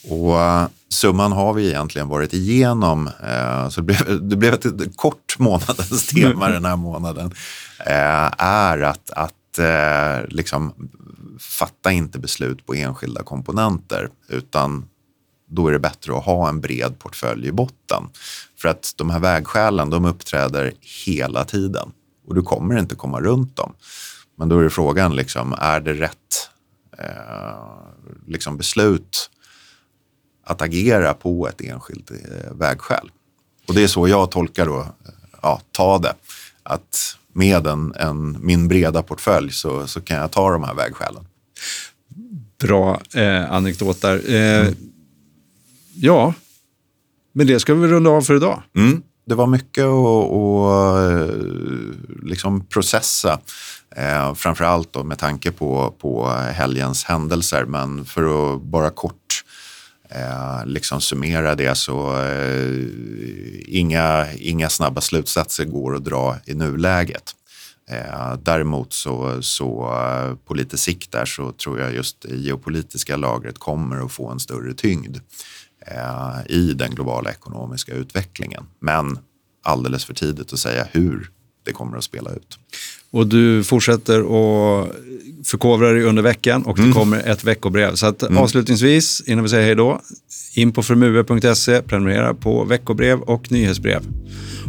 Och 0.08 0.40
eh, 0.40 0.68
summan 0.88 1.32
har 1.32 1.52
vi 1.52 1.68
egentligen 1.68 2.08
varit 2.08 2.34
igenom. 2.34 3.06
Eh, 3.06 3.68
så 3.68 3.80
det 3.80 3.84
blev, 3.84 4.22
det 4.28 4.36
blev 4.36 4.54
ett 4.54 4.96
kort 4.96 5.38
månadens 5.38 6.06
tema 6.06 6.48
den 6.48 6.64
här 6.64 6.76
månaden. 6.76 7.32
Eh, 7.86 8.32
är 8.38 8.80
att, 8.80 9.10
att 9.10 9.32
liksom 10.28 10.72
fatta 11.40 11.92
inte 11.92 12.18
beslut 12.18 12.66
på 12.66 12.74
enskilda 12.74 13.22
komponenter 13.22 14.08
utan 14.28 14.84
då 15.48 15.68
är 15.68 15.72
det 15.72 15.78
bättre 15.78 16.16
att 16.16 16.24
ha 16.24 16.48
en 16.48 16.60
bred 16.60 16.98
portfölj 16.98 17.46
i 17.48 17.52
botten. 17.52 18.02
För 18.58 18.68
att 18.68 18.92
de 18.96 19.10
här 19.10 19.20
vägskälen 19.20 19.90
de 19.90 20.04
uppträder 20.04 20.72
hela 21.06 21.44
tiden 21.44 21.92
och 22.26 22.34
du 22.34 22.42
kommer 22.42 22.78
inte 22.78 22.94
komma 22.94 23.20
runt 23.20 23.56
dem. 23.56 23.72
Men 24.36 24.48
då 24.48 24.58
är 24.58 24.68
frågan, 24.68 25.16
liksom, 25.16 25.52
är 25.58 25.80
det 25.80 25.92
rätt 25.92 26.50
eh, 26.98 27.86
liksom 28.26 28.56
beslut 28.56 29.30
att 30.44 30.62
agera 30.62 31.14
på 31.14 31.48
ett 31.48 31.60
enskilt 31.60 32.10
eh, 32.10 32.52
vägskäl. 32.52 33.10
Och 33.68 33.74
det 33.74 33.82
är 33.82 33.86
så 33.86 34.08
jag 34.08 34.30
tolkar 34.30 34.66
då, 34.66 34.80
eh, 34.80 34.86
ja, 35.42 35.60
ta 35.70 35.98
det. 35.98 36.14
Att 36.62 37.16
med 37.32 37.66
en, 37.66 37.94
en, 37.96 38.36
min 38.40 38.68
breda 38.68 39.02
portfölj 39.02 39.52
så, 39.52 39.86
så 39.86 40.00
kan 40.00 40.16
jag 40.16 40.30
ta 40.30 40.50
de 40.50 40.64
här 40.64 40.74
vägskälen. 40.74 41.26
Bra 42.60 43.00
eh, 43.14 43.52
anekdot 43.52 44.00
där. 44.00 44.34
Eh, 44.34 44.72
Ja, 46.00 46.34
men 47.32 47.46
det 47.46 47.60
ska 47.60 47.74
vi 47.74 47.88
runda 47.88 48.10
av 48.10 48.22
för 48.22 48.36
idag. 48.36 48.62
Mm. 48.76 49.02
Det 49.26 49.34
var 49.34 49.46
mycket 49.46 49.84
att, 49.84 50.32
att 50.32 51.12
eh, 51.12 52.26
liksom 52.26 52.66
processa. 52.66 53.40
Eh, 53.96 54.34
framförallt 54.34 54.92
då 54.92 55.04
med 55.04 55.18
tanke 55.18 55.52
på, 55.52 55.94
på 55.98 56.28
helgens 56.30 57.04
händelser. 57.04 57.64
Men 57.64 58.04
för 58.04 58.54
att 58.54 58.62
bara 58.62 58.90
kort 58.90 59.44
eh, 60.10 60.66
liksom 60.66 61.00
summera 61.00 61.54
det 61.54 61.74
så 61.74 62.22
eh, 62.22 62.84
inga, 63.66 64.26
inga 64.32 64.68
snabba 64.68 65.00
slutsatser 65.00 65.64
går 65.64 65.96
att 65.96 66.04
dra 66.04 66.36
i 66.46 66.54
nuläget. 66.54 67.34
Eh, 67.90 68.36
däremot 68.42 68.92
så, 68.92 69.42
så 69.42 69.92
eh, 69.92 70.36
på 70.46 70.54
lite 70.54 70.78
sikt 70.78 71.12
där 71.12 71.24
så 71.24 71.52
tror 71.52 71.80
jag 71.80 71.94
just 71.94 72.20
det 72.20 72.36
geopolitiska 72.36 73.16
lagret 73.16 73.58
kommer 73.58 74.04
att 74.04 74.12
få 74.12 74.28
en 74.28 74.40
större 74.40 74.74
tyngd 74.74 75.18
eh, 75.86 76.56
i 76.56 76.72
den 76.72 76.94
globala 76.94 77.30
ekonomiska 77.30 77.92
utvecklingen. 77.92 78.64
Men 78.80 79.18
alldeles 79.64 80.04
för 80.04 80.14
tidigt 80.14 80.52
att 80.52 80.58
säga 80.58 80.86
hur 80.92 81.30
det 81.64 81.72
kommer 81.72 81.96
att 81.96 82.04
spela 82.04 82.30
ut. 82.30 82.58
Och 83.10 83.26
du 83.26 83.64
fortsätter 83.64 84.18
att 84.20 84.90
förkovra 85.44 85.92
dig 85.92 86.02
under 86.02 86.22
veckan 86.22 86.62
och 86.62 86.76
det 86.76 86.92
kommer 86.92 87.28
ett 87.28 87.44
veckobrev. 87.44 87.94
Så 87.94 88.06
att 88.06 88.22
avslutningsvis, 88.22 89.22
innan 89.26 89.42
vi 89.42 89.48
säger 89.50 89.64
hej 89.66 89.74
då, 89.74 90.00
in 90.54 90.72
på 90.72 90.82
frumue.se, 90.82 91.82
prenumerera 91.82 92.34
på 92.34 92.64
veckobrev 92.64 93.20
och 93.20 93.52
nyhetsbrev. 93.52 94.02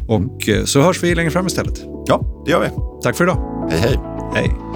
Och 0.07 0.49
eh, 0.49 0.65
så 0.65 0.81
hörs 0.81 1.03
vi 1.03 1.15
längre 1.15 1.31
fram 1.31 1.47
istället. 1.47 1.83
Ja, 2.07 2.43
det 2.45 2.51
gör 2.51 2.59
vi. 2.59 2.69
Tack 3.03 3.17
för 3.17 3.23
idag. 3.23 3.67
Hej 3.71 3.79
hej. 3.79 3.99
Hej. 4.33 4.66